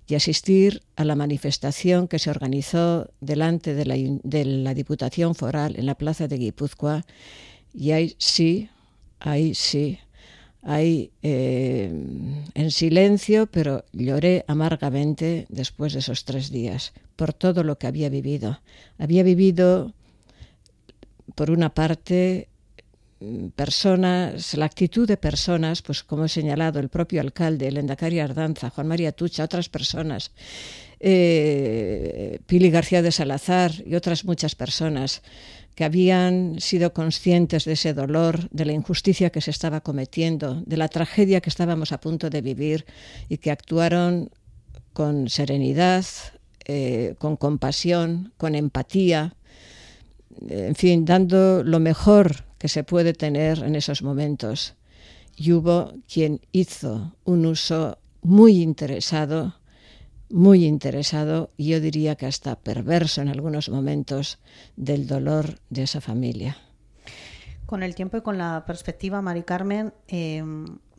y 0.07 0.13
asistir 0.13 0.83
a 0.95 1.05
la 1.05 1.15
manifestación 1.15 2.07
que 2.07 2.19
se 2.19 2.29
organizó 2.29 3.09
delante 3.19 3.73
de 3.73 3.85
la, 4.45 4.73
Diputación 4.75 5.33
Foral 5.33 5.75
en 5.75 5.87
la 5.87 5.95
Plaza 5.95 6.27
de 6.27 6.37
Guipúzcoa 6.37 7.03
y 7.73 7.91
ahí 7.91 8.15
sí, 8.19 8.69
ahí 9.19 9.55
sí, 9.55 9.97
ahí 10.61 11.09
eh, 11.23 11.91
en 12.53 12.71
silencio, 12.71 13.47
pero 13.47 13.85
lloré 13.91 14.45
amargamente 14.47 15.47
después 15.49 15.93
de 15.93 15.99
esos 15.99 16.25
tres 16.25 16.51
días 16.51 16.93
por 17.15 17.33
todo 17.33 17.63
lo 17.63 17.79
que 17.79 17.87
había 17.87 18.09
vivido. 18.09 18.61
Había 18.99 19.23
vivido, 19.23 19.93
por 21.33 21.49
una 21.49 21.73
parte, 21.73 22.49
personas, 23.55 24.53
la 24.55 24.65
actitud 24.65 25.07
de 25.07 25.17
personas, 25.17 25.81
pues 25.81 26.03
como 26.03 26.25
he 26.25 26.29
señalado, 26.29 26.79
el 26.79 26.89
propio 26.89 27.21
alcalde, 27.21 27.67
el 27.67 27.77
Endacari 27.77 28.19
Ardanza, 28.19 28.69
Juan 28.69 28.87
María 28.87 29.11
Tucha, 29.11 29.43
otras 29.43 29.69
personas, 29.69 30.31
eh, 30.99 32.39
Pili 32.45 32.69
García 32.69 33.01
de 33.01 33.11
Salazar 33.11 33.71
y 33.85 33.95
otras 33.95 34.25
muchas 34.25 34.55
personas 34.55 35.21
que 35.75 35.83
habían 35.83 36.59
sido 36.59 36.93
conscientes 36.93 37.65
de 37.65 37.73
ese 37.73 37.93
dolor, 37.93 38.49
de 38.49 38.65
la 38.65 38.73
injusticia 38.73 39.29
que 39.29 39.41
se 39.41 39.51
estaba 39.51 39.81
cometiendo, 39.81 40.63
de 40.65 40.77
la 40.77 40.87
tragedia 40.87 41.41
que 41.41 41.49
estábamos 41.49 41.91
a 41.91 41.99
punto 41.99 42.29
de 42.29 42.41
vivir 42.41 42.85
y 43.29 43.37
que 43.37 43.51
actuaron 43.51 44.31
con 44.93 45.29
serenidad, 45.29 46.03
eh, 46.65 47.13
con 47.19 47.35
compasión, 47.35 48.33
con 48.37 48.55
empatía, 48.55 49.35
en 50.49 50.75
fin, 50.75 51.05
dando 51.05 51.63
lo 51.63 51.79
mejor 51.79 52.46
que 52.57 52.67
se 52.67 52.83
puede 52.83 53.13
tener 53.13 53.59
en 53.63 53.75
esos 53.75 54.01
momentos. 54.01 54.75
Y 55.35 55.51
hubo 55.51 55.93
quien 56.11 56.41
hizo 56.51 57.15
un 57.23 57.45
uso 57.45 57.99
muy 58.21 58.61
interesado, 58.61 59.55
muy 60.29 60.65
interesado, 60.65 61.51
y 61.57 61.69
yo 61.69 61.79
diría 61.79 62.15
que 62.15 62.25
hasta 62.25 62.59
perverso 62.59 63.21
en 63.21 63.29
algunos 63.29 63.69
momentos, 63.69 64.39
del 64.75 65.07
dolor 65.07 65.59
de 65.69 65.83
esa 65.83 66.01
familia. 66.01 66.57
Con 67.65 67.83
el 67.83 67.95
tiempo 67.95 68.17
y 68.17 68.21
con 68.21 68.37
la 68.37 68.63
perspectiva, 68.65 69.21
Mari 69.21 69.43
Carmen, 69.43 69.93
eh, 70.07 70.41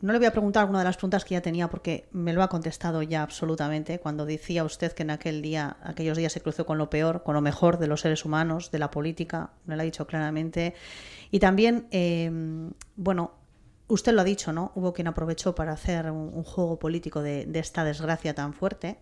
no 0.01 0.13
le 0.13 0.19
voy 0.19 0.27
a 0.27 0.31
preguntar 0.31 0.61
alguna 0.61 0.79
de 0.79 0.85
las 0.85 0.95
preguntas 0.95 1.25
que 1.25 1.33
ya 1.33 1.41
tenía 1.41 1.69
porque 1.69 2.07
me 2.11 2.31
lo 2.31 2.41
ha 2.41 2.47
contestado 2.47 3.01
ya 3.01 3.21
absolutamente 3.21 3.99
cuando 3.99 4.25
decía 4.25 4.63
usted 4.63 4.93
que 4.93 5.03
en 5.03 5.09
aquel 5.09 5.41
día, 5.41 5.77
aquellos 5.83 6.17
días 6.17 6.31
se 6.31 6.41
cruzó 6.41 6.65
con 6.65 6.77
lo 6.77 6.89
peor, 6.89 7.23
con 7.23 7.35
lo 7.35 7.41
mejor 7.41 7.79
de 7.79 7.87
los 7.87 8.01
seres 8.01 8.23
humanos, 8.23 8.71
de 8.71 8.79
la 8.79 8.91
política, 8.91 9.51
me 9.65 9.75
lo 9.75 9.81
ha 9.81 9.85
dicho 9.85 10.07
claramente. 10.07 10.73
Y 11.31 11.39
también, 11.39 11.87
eh, 11.91 12.31
bueno, 12.95 13.33
usted 13.89 14.13
lo 14.13 14.21
ha 14.21 14.23
dicho, 14.23 14.53
¿no? 14.53 14.71
Hubo 14.75 14.93
quien 14.93 15.07
aprovechó 15.07 15.55
para 15.55 15.73
hacer 15.73 16.09
un, 16.11 16.43
juego 16.43 16.79
político 16.79 17.21
de, 17.21 17.47
esta 17.55 17.83
desgracia 17.83 18.33
tan 18.33 18.53
fuerte. 18.53 18.99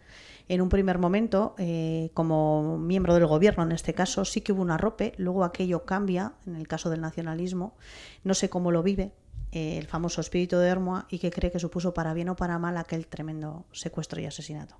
En 0.49 0.61
un 0.61 0.69
primer 0.69 0.97
momento, 0.97 1.55
eh, 1.57 2.09
como 2.13 2.77
miembro 2.77 3.13
del 3.13 3.27
gobierno 3.27 3.63
en 3.63 3.73
este 3.73 3.93
caso, 3.93 4.25
sí 4.25 4.41
que 4.41 4.53
hubo 4.53 4.61
un 4.61 4.71
arrope, 4.71 5.13
luego 5.17 5.43
aquello 5.43 5.85
cambia, 5.85 6.33
en 6.45 6.55
el 6.55 6.67
caso 6.67 6.89
del 6.89 7.01
nacionalismo, 7.01 7.75
no 8.23 8.33
sé 8.33 8.49
cómo 8.49 8.71
lo 8.71 8.81
vive 8.81 9.11
eh, 9.51 9.77
el 9.77 9.87
famoso 9.87 10.21
espíritu 10.21 10.57
de 10.57 10.67
Hermoa 10.67 11.07
y 11.09 11.19
qué 11.19 11.31
cree 11.31 11.51
que 11.51 11.59
supuso 11.59 11.93
para 11.93 12.13
bien 12.13 12.29
o 12.29 12.35
para 12.35 12.57
mal 12.59 12.77
aquel 12.77 13.07
tremendo 13.07 13.65
secuestro 13.71 14.21
y 14.21 14.25
asesinato. 14.25 14.75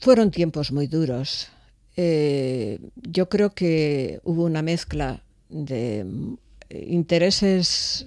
Fueron 0.00 0.30
tiempos 0.30 0.70
muy 0.70 0.86
duros. 0.86 1.50
Eh, 2.00 2.78
yo 3.02 3.28
creo 3.28 3.50
que 3.50 4.20
hubo 4.22 4.44
una 4.44 4.62
mezcla 4.62 5.20
de 5.48 6.06
intereses 6.70 8.06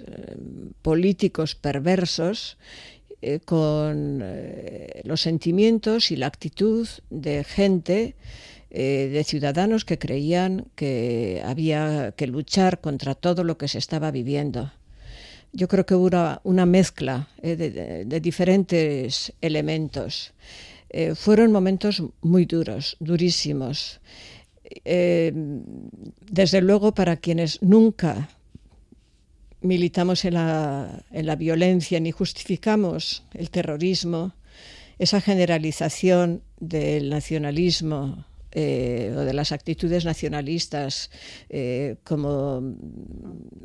políticos 0.82 1.56
perversos 1.56 2.58
eh, 3.24 3.40
con 3.40 4.22
eh, 4.24 5.02
los 5.04 5.22
sentimientos 5.22 6.10
y 6.10 6.16
la 6.16 6.26
actitud 6.26 6.88
de 7.12 7.44
gente, 7.44 8.16
eh, 8.72 9.10
de 9.14 9.24
ciudadanos 9.24 9.86
que 9.86 10.00
creían 10.00 10.66
que 10.74 11.44
había 11.46 12.14
que 12.18 12.26
luchar 12.26 12.82
contra 12.82 13.14
todo 13.14 13.44
lo 13.44 13.60
que 13.60 13.68
se 13.68 13.78
estaba 13.78 14.10
viviendo. 14.10 14.72
Yo 15.54 15.68
creo 15.68 15.86
que 15.86 15.94
hubo 15.94 16.10
una, 16.44 16.66
mezcla 16.66 17.28
de, 17.44 18.20
diferentes 18.22 19.34
elementos. 19.42 20.34
Fueron 21.16 21.52
momentos 21.52 22.04
muy 22.22 22.46
duros, 22.46 22.98
durísimos. 23.00 24.02
desde 24.84 26.62
luego, 26.62 26.94
para 26.94 27.18
quienes 27.18 27.62
nunca 27.62 28.30
militamos 29.62 30.26
en 30.26 30.34
la, 30.34 31.04
en 31.12 31.26
la 31.26 31.36
violencia 31.36 32.00
ni 32.00 32.12
justificamos 32.12 33.24
el 33.34 33.50
terrorismo, 33.50 34.34
esa 35.00 35.22
generalización 35.22 36.42
del 36.60 37.10
nacionalismo 37.10 38.26
eh, 38.54 39.14
o 39.16 39.22
de 39.22 39.34
las 39.34 39.54
actitudes 39.54 40.04
nacionalistas 40.04 41.10
eh, 41.50 41.96
como 42.04 42.76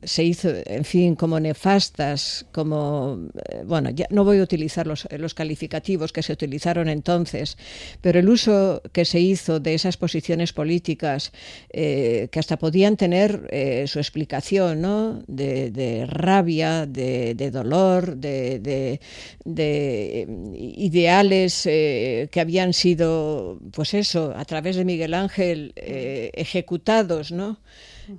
se 0.05 0.23
hizo, 0.23 0.49
en 0.65 0.85
fin, 0.85 1.17
como 1.17 1.41
nefastas, 1.41 2.47
como, 2.53 3.19
eh, 3.49 3.65
bueno, 3.67 3.91
ya 3.91 4.07
no 4.11 4.25
voy 4.25 4.39
a 4.39 4.43
utilizar 4.43 4.87
los, 4.87 5.09
los, 5.19 5.35
calificativos 5.35 6.13
que 6.13 6.23
se 6.23 6.33
utilizaron 6.33 6.89
entonces, 6.89 7.59
pero 8.01 8.21
el 8.21 8.29
uso 8.29 8.81
que 8.93 9.05
se 9.05 9.19
hizo 9.19 9.59
de 9.59 9.75
esas 9.75 9.97
posiciones 9.97 10.53
políticas 10.53 11.33
que 11.73 12.31
hasta 12.39 12.57
podían 12.57 12.97
tener 12.97 13.87
su 13.87 13.99
explicación, 13.99 14.81
¿no? 14.81 15.23
De, 15.27 16.07
rabia, 16.09 16.87
de, 16.87 17.51
dolor, 17.51 18.17
de, 18.17 19.01
de 19.45 20.29
ideales 20.57 21.63
que 21.65 22.41
habían 22.41 22.73
sido, 22.73 23.59
pues 23.73 23.95
eso, 23.95 24.33
a 24.35 24.45
través 24.45 24.76
de 24.77 24.85
Miguel 24.85 25.15
Ángel 25.15 25.73
eh, 25.77 26.31
ejecutados, 26.35 27.33
¿no? 27.33 27.59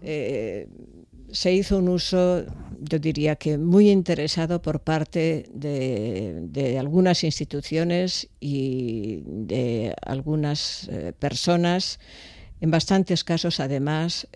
Eh, 0.01 0.67
se 1.31 1.53
hizo 1.53 1.77
un 1.77 1.89
uso, 1.89 2.45
yo 2.79 2.99
diría 2.99 3.35
que 3.35 3.57
muy 3.57 3.89
interesado 3.89 4.61
por 4.61 4.81
parte 4.81 5.45
de, 5.53 6.77
algunas 6.79 7.23
instituciones 7.23 8.29
y 8.39 9.23
de 9.25 9.93
algunas 10.01 10.87
eh, 10.89 11.13
personas, 11.17 11.99
en 12.59 12.71
bastantes 12.71 13.23
casos 13.23 13.59
además 13.59 14.27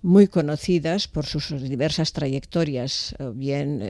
muy 0.00 0.26
conocidas 0.26 1.06
por 1.06 1.26
sus 1.26 1.50
diversas 1.68 2.14
trayectorias, 2.14 3.14
bien 3.34 3.80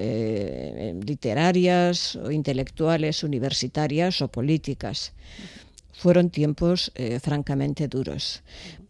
literarias 1.07 2.17
o 2.17 2.33
intelectuales, 2.33 3.23
universitarias 3.23 4.21
o 4.21 4.29
políticas 4.29 5.13
fueron 5.99 6.31
tiempos 6.31 6.93
eh, 6.95 7.19
francamente 7.21 7.89
duros. 7.89 8.43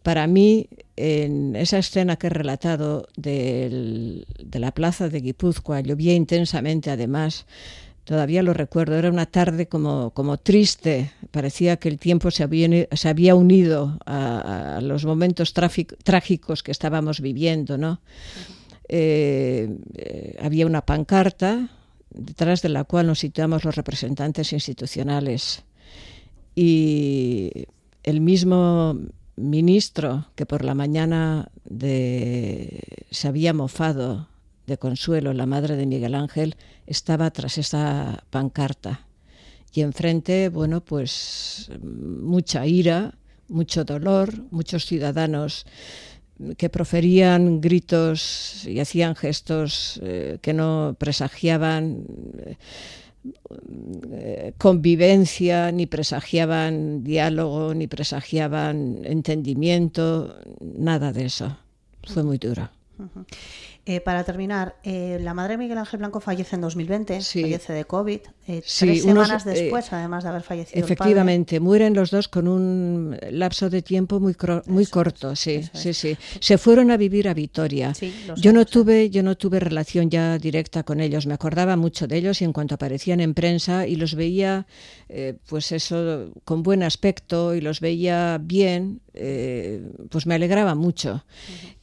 Para 0.03 0.27
mí, 0.27 0.69
en 0.95 1.55
esa 1.55 1.79
escena 1.79 2.15
que 2.15 2.27
he 2.27 2.29
relatado 2.29 3.07
de 3.17 4.25
la 4.53 4.71
plaza 4.71 5.09
de 5.09 5.19
Guipúzcoa, 5.19 5.81
llovía 5.81 6.13
intensamente 6.13 6.89
además, 6.89 7.45
Todavía 8.09 8.41
lo 8.41 8.55
recuerdo, 8.55 8.95
era 8.95 9.11
una 9.11 9.27
tarde 9.27 9.67
como, 9.67 10.37
triste, 10.41 11.11
parecía 11.29 11.77
que 11.77 11.89
el 11.89 11.99
tiempo 11.99 12.31
se 12.31 12.41
había, 12.41 13.35
unido 13.35 13.99
a, 14.03 14.77
a 14.77 14.81
los 14.81 15.05
momentos 15.05 15.53
trágicos 15.53 16.63
que 16.63 16.71
estábamos 16.71 17.21
viviendo. 17.21 17.77
¿no? 17.77 18.01
Eh, 18.87 19.77
eh, 19.93 20.35
había 20.41 20.65
una 20.65 20.81
pancarta 20.81 21.69
detrás 22.09 22.63
de 22.63 22.69
la 22.69 22.85
cual 22.85 23.05
nos 23.05 23.19
situamos 23.19 23.63
los 23.63 23.75
representantes 23.75 24.53
institucionales 24.53 25.61
y 26.61 27.67
el 28.03 28.19
mismo 28.19 28.99
ministro 29.37 30.25
que 30.35 30.45
por 30.45 30.65
la 30.65 30.75
mañana 30.75 31.49
se 31.69 33.27
había 33.29 33.53
mofado 33.53 34.27
de 34.67 34.77
Consuelo, 34.77 35.31
la 35.31 35.45
madre 35.45 35.77
de 35.77 35.85
Miguel 35.85 36.15
Ángel, 36.15 36.57
estaba 36.85 37.31
tras 37.31 37.57
esa 37.57 38.25
pancarta. 38.29 39.07
Y 39.71 39.83
enfrente, 39.83 40.49
bueno, 40.49 40.81
pues 40.81 41.71
mucha 41.81 42.67
ira, 42.67 43.13
mucho 43.47 43.85
dolor, 43.85 44.43
muchos 44.51 44.85
ciudadanos 44.85 45.65
que 46.57 46.69
proferían 46.69 47.61
gritos 47.61 48.65
y 48.65 48.81
hacían 48.81 49.15
gestos 49.15 49.97
eh, 50.03 50.39
que 50.41 50.53
no 50.53 50.97
presagiaban 50.99 52.03
eh, 52.37 52.57
convivencia, 54.57 55.71
ni 55.71 55.85
presagiaban 55.85 57.03
diálogo, 57.03 57.73
ni 57.73 57.87
presagiaban 57.87 59.01
entendimiento, 59.03 60.39
nada 60.61 61.11
de 61.11 61.25
eso. 61.25 61.57
Fue 62.03 62.23
muy 62.23 62.37
duro. 62.37 62.69
Eh, 63.89 64.01
para 64.01 64.23
terminar, 64.23 64.75
eh, 64.83 65.17
la 65.19 65.33
madre 65.33 65.53
de 65.53 65.57
Miguel 65.57 65.79
Ángel 65.79 65.97
Blanco 65.97 66.19
fallece 66.19 66.53
en 66.55 66.61
2020, 66.61 67.21
fallece 67.21 67.73
de 67.73 67.85
COVID, 67.85 68.19
eh, 68.47 68.61
tres 68.61 69.01
semanas 69.01 69.43
después, 69.43 69.91
además 69.91 70.23
de 70.23 70.29
haber 70.29 70.43
fallecido. 70.43 70.85
Efectivamente, 70.85 71.59
mueren 71.59 71.95
los 71.95 72.11
dos 72.11 72.27
con 72.27 72.47
un 72.47 73.17
lapso 73.31 73.67
de 73.71 73.81
tiempo 73.81 74.19
muy, 74.19 74.35
muy 74.67 74.85
corto, 74.85 75.35
sí, 75.35 75.63
sí, 75.73 75.95
sí. 75.95 76.15
Se 76.39 76.59
fueron 76.59 76.91
a 76.91 76.97
vivir 76.97 77.27
a 77.27 77.33
Vitoria. 77.33 77.91
yo 78.37 78.53
no 78.53 78.63
tuve, 78.67 79.09
yo 79.09 79.23
no 79.23 79.35
tuve 79.35 79.59
relación 79.59 80.11
ya 80.11 80.37
directa 80.37 80.83
con 80.83 80.99
ellos, 80.99 81.25
me 81.25 81.33
acordaba 81.33 81.75
mucho 81.75 82.05
de 82.05 82.17
ellos 82.17 82.43
y 82.43 82.45
en 82.45 82.53
cuanto 82.53 82.75
aparecían 82.75 83.21
en 83.21 83.33
prensa 83.33 83.87
y 83.87 83.95
los 83.95 84.13
veía, 84.13 84.67
pues 85.47 85.71
eso, 85.71 86.29
con 86.45 86.61
buen 86.61 86.83
aspecto 86.83 87.55
y 87.55 87.61
los 87.61 87.79
veía 87.79 88.39
bien, 88.39 89.01
pues 90.11 90.27
me 90.27 90.35
alegraba 90.35 90.75
mucho. 90.75 91.25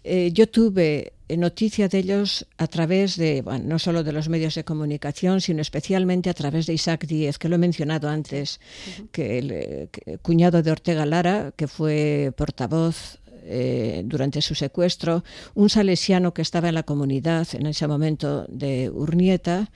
yo 0.04 0.48
tuve 0.48 1.15
noticia 1.28 1.88
de 1.88 1.98
ellos 1.98 2.46
a 2.56 2.66
través 2.66 3.16
de, 3.16 3.42
bueno, 3.42 3.64
no 3.66 3.78
solo 3.78 4.04
de 4.04 4.12
los 4.12 4.28
medios 4.28 4.54
de 4.54 4.64
comunicación, 4.64 5.40
sino 5.40 5.60
especialmente 5.60 6.30
a 6.30 6.34
través 6.34 6.66
de 6.66 6.74
Isaac 6.74 7.06
Díez, 7.06 7.38
que 7.38 7.48
lo 7.48 7.56
he 7.56 7.58
mencionado 7.58 8.08
antes, 8.08 8.60
que 9.12 9.38
el 9.38 9.88
cuñado 10.22 10.62
de 10.62 10.70
Ortega 10.70 11.06
Lara, 11.06 11.52
que 11.56 11.66
fue 11.66 12.32
portavoz 12.36 13.18
eh, 13.48 14.02
durante 14.04 14.42
su 14.42 14.56
secuestro, 14.56 15.22
un 15.54 15.70
salesiano 15.70 16.34
que 16.34 16.42
estaba 16.42 16.68
en 16.68 16.74
la 16.74 16.82
comunidad 16.82 17.46
en 17.52 17.66
ese 17.66 17.86
momento 17.86 18.44
de 18.48 18.90
Urnieta 18.90 19.70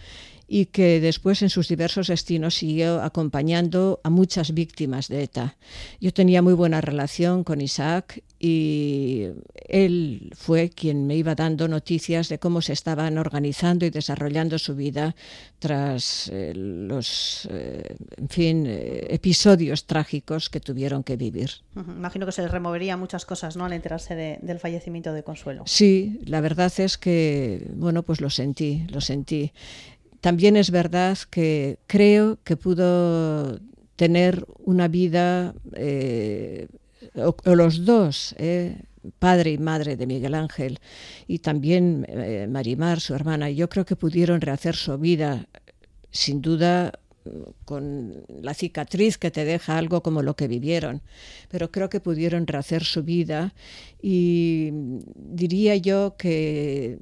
y 0.52 0.66
que 0.66 0.98
después 1.00 1.42
en 1.42 1.48
sus 1.48 1.68
diversos 1.68 2.08
destinos 2.08 2.56
siguió 2.56 3.00
acompañando 3.02 4.00
a 4.02 4.10
muchas 4.10 4.52
víctimas 4.52 5.06
de 5.06 5.22
ETA. 5.22 5.56
Yo 6.00 6.12
tenía 6.12 6.42
muy 6.42 6.54
buena 6.54 6.80
relación 6.80 7.44
con 7.44 7.60
Isaac 7.60 8.24
y 8.40 9.28
él 9.68 10.32
fue 10.36 10.70
quien 10.70 11.06
me 11.06 11.14
iba 11.14 11.36
dando 11.36 11.68
noticias 11.68 12.28
de 12.28 12.40
cómo 12.40 12.62
se 12.62 12.72
estaban 12.72 13.16
organizando 13.16 13.86
y 13.86 13.90
desarrollando 13.90 14.58
su 14.58 14.74
vida 14.74 15.14
tras 15.60 16.28
eh, 16.32 16.52
los, 16.56 17.46
eh, 17.48 17.94
en 18.16 18.28
fin, 18.28 18.64
eh, 18.66 19.06
episodios 19.10 19.86
trágicos 19.86 20.50
que 20.50 20.58
tuvieron 20.58 21.04
que 21.04 21.16
vivir. 21.16 21.50
Imagino 21.76 22.26
que 22.26 22.32
se 22.32 22.42
les 22.42 22.50
removería 22.50 22.96
muchas 22.96 23.24
cosas, 23.24 23.56
¿no? 23.56 23.66
Al 23.66 23.72
enterarse 23.72 24.40
del 24.42 24.58
fallecimiento 24.58 25.12
de 25.12 25.22
Consuelo. 25.22 25.62
Sí, 25.66 26.18
la 26.24 26.40
verdad 26.40 26.72
es 26.78 26.98
que, 26.98 27.70
bueno, 27.76 28.02
pues 28.02 28.20
lo 28.20 28.30
sentí, 28.30 28.84
lo 28.88 29.00
sentí. 29.00 29.52
También 30.20 30.56
es 30.56 30.70
verdad 30.70 31.16
que 31.30 31.78
creo 31.86 32.38
que 32.44 32.56
pudo 32.56 33.58
tener 33.96 34.46
una 34.58 34.88
vida, 34.88 35.54
eh, 35.74 36.68
o, 37.14 37.34
los 37.54 37.84
dos, 37.84 38.34
eh, 38.38 38.82
padre 39.18 39.52
y 39.52 39.58
madre 39.58 39.96
de 39.96 40.06
Miguel 40.06 40.34
Ángel, 40.34 40.78
y 41.26 41.38
también 41.38 42.06
eh, 42.08 42.46
Marimar, 42.48 43.00
su 43.00 43.14
hermana, 43.14 43.50
yo 43.50 43.68
creo 43.68 43.84
que 43.84 43.96
pudieron 43.96 44.40
rehacer 44.40 44.74
su 44.74 44.96
vida, 44.98 45.46
sin 46.10 46.42
duda 46.42 46.92
con 47.64 48.24
la 48.40 48.54
cicatriz 48.54 49.18
que 49.18 49.30
te 49.30 49.44
deja 49.44 49.76
algo 49.76 50.02
como 50.02 50.22
lo 50.22 50.34
que 50.34 50.48
vivieron, 50.48 51.02
pero 51.50 51.70
creo 51.70 51.90
que 51.90 52.00
pudieron 52.00 52.46
rehacer 52.46 52.84
su 52.84 53.02
vida 53.02 53.54
y 54.00 54.70
diría 55.14 55.76
yo 55.76 56.16
que 56.16 56.98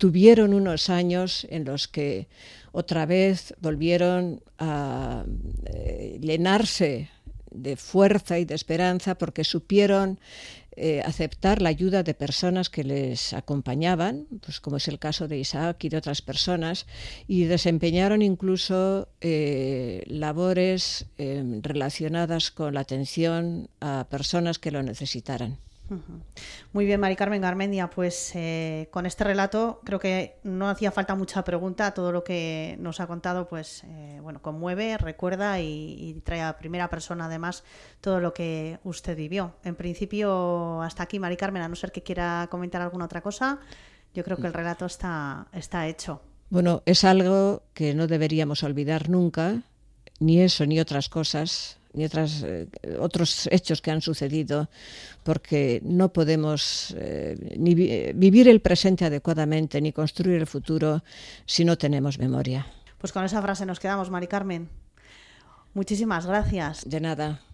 tuvieron 0.00 0.54
unos 0.54 0.88
años 0.88 1.46
en 1.50 1.66
los 1.66 1.86
que 1.86 2.26
otra 2.72 3.04
vez 3.04 3.54
volvieron 3.60 4.42
a 4.58 5.24
eh, 5.66 6.18
llenarse 6.22 7.10
de 7.50 7.76
fuerza 7.76 8.38
y 8.38 8.46
de 8.46 8.54
esperanza 8.54 9.16
porque 9.16 9.44
supieron 9.44 10.18
eh, 10.74 11.02
aceptar 11.04 11.60
la 11.60 11.68
ayuda 11.68 12.02
de 12.02 12.14
personas 12.14 12.70
que 12.70 12.82
les 12.82 13.34
acompañaban, 13.34 14.26
pues 14.40 14.58
como 14.58 14.78
es 14.78 14.88
el 14.88 14.98
caso 14.98 15.28
de 15.28 15.38
Isaac 15.38 15.84
y 15.84 15.90
de 15.90 15.98
otras 15.98 16.22
personas, 16.22 16.86
y 17.28 17.44
desempeñaron 17.44 18.22
incluso 18.22 19.08
eh, 19.20 20.02
labores 20.06 21.04
relacionadas 21.60 22.50
con 22.50 22.72
la 22.72 22.80
atención 22.80 23.68
a 23.80 24.06
personas 24.08 24.58
que 24.58 24.70
lo 24.70 24.82
necesitaran. 24.82 25.58
Muy 26.72 26.86
bien, 26.86 27.00
Mari 27.00 27.16
Carmen 27.16 27.40
Garmendia, 27.40 27.90
pues 27.90 28.32
eh, 28.34 28.88
con 28.90 29.06
este 29.06 29.24
relato 29.24 29.80
creo 29.84 29.98
que 29.98 30.38
no 30.44 30.68
hacía 30.68 30.92
falta 30.92 31.14
mucha 31.14 31.42
pregunta, 31.42 31.92
todo 31.92 32.12
lo 32.12 32.22
que 32.22 32.76
nos 32.78 33.00
ha 33.00 33.06
contado 33.06 33.48
pues 33.48 33.82
eh, 33.84 34.20
bueno, 34.22 34.40
conmueve, 34.40 34.96
recuerda 34.98 35.60
y, 35.60 36.20
trae 36.24 36.42
a 36.42 36.58
primera 36.58 36.88
persona 36.90 37.26
además 37.26 37.64
todo 38.00 38.20
lo 38.20 38.32
que 38.32 38.78
usted 38.84 39.16
vivió. 39.16 39.54
En 39.64 39.74
principio, 39.74 40.82
hasta 40.82 41.02
aquí, 41.02 41.18
Mari 41.18 41.36
Carmen, 41.36 41.62
a 41.62 41.68
no 41.68 41.76
ser 41.76 41.92
que 41.92 42.02
quiera 42.02 42.46
comentar 42.50 42.82
alguna 42.82 43.06
otra 43.06 43.20
cosa, 43.20 43.58
yo 44.14 44.22
creo 44.24 44.36
que 44.36 44.46
el 44.46 44.52
relato 44.52 44.86
está, 44.86 45.46
está 45.52 45.86
hecho. 45.86 46.20
Bueno, 46.50 46.82
es 46.86 47.04
algo 47.04 47.62
que 47.74 47.94
no 47.94 48.06
deberíamos 48.06 48.62
olvidar 48.62 49.08
nunca, 49.08 49.62
ni 50.18 50.40
eso 50.40 50.66
ni 50.66 50.80
otras 50.80 51.08
cosas, 51.08 51.79
ni 51.92 52.04
otras, 52.04 52.42
eh, 52.42 52.68
otros 52.98 53.48
hechos 53.50 53.80
que 53.80 53.90
han 53.90 54.00
sucedido, 54.00 54.68
porque 55.22 55.80
no 55.84 56.12
podemos 56.12 56.94
eh, 56.98 57.36
ni 57.56 57.74
vivir 57.74 58.48
el 58.48 58.60
presente 58.60 59.04
adecuadamente 59.04 59.80
ni 59.80 59.92
construir 59.92 60.36
el 60.36 60.46
futuro 60.46 61.02
si 61.46 61.64
no 61.64 61.76
tenemos 61.76 62.18
memoria. 62.18 62.66
Pues 62.98 63.12
con 63.12 63.24
esa 63.24 63.40
frase 63.40 63.66
nos 63.66 63.80
quedamos, 63.80 64.10
Mari 64.10 64.26
Carmen. 64.26 64.68
Muchísimas 65.74 66.26
gracias. 66.26 66.88
De 66.88 67.00
nada. 67.00 67.40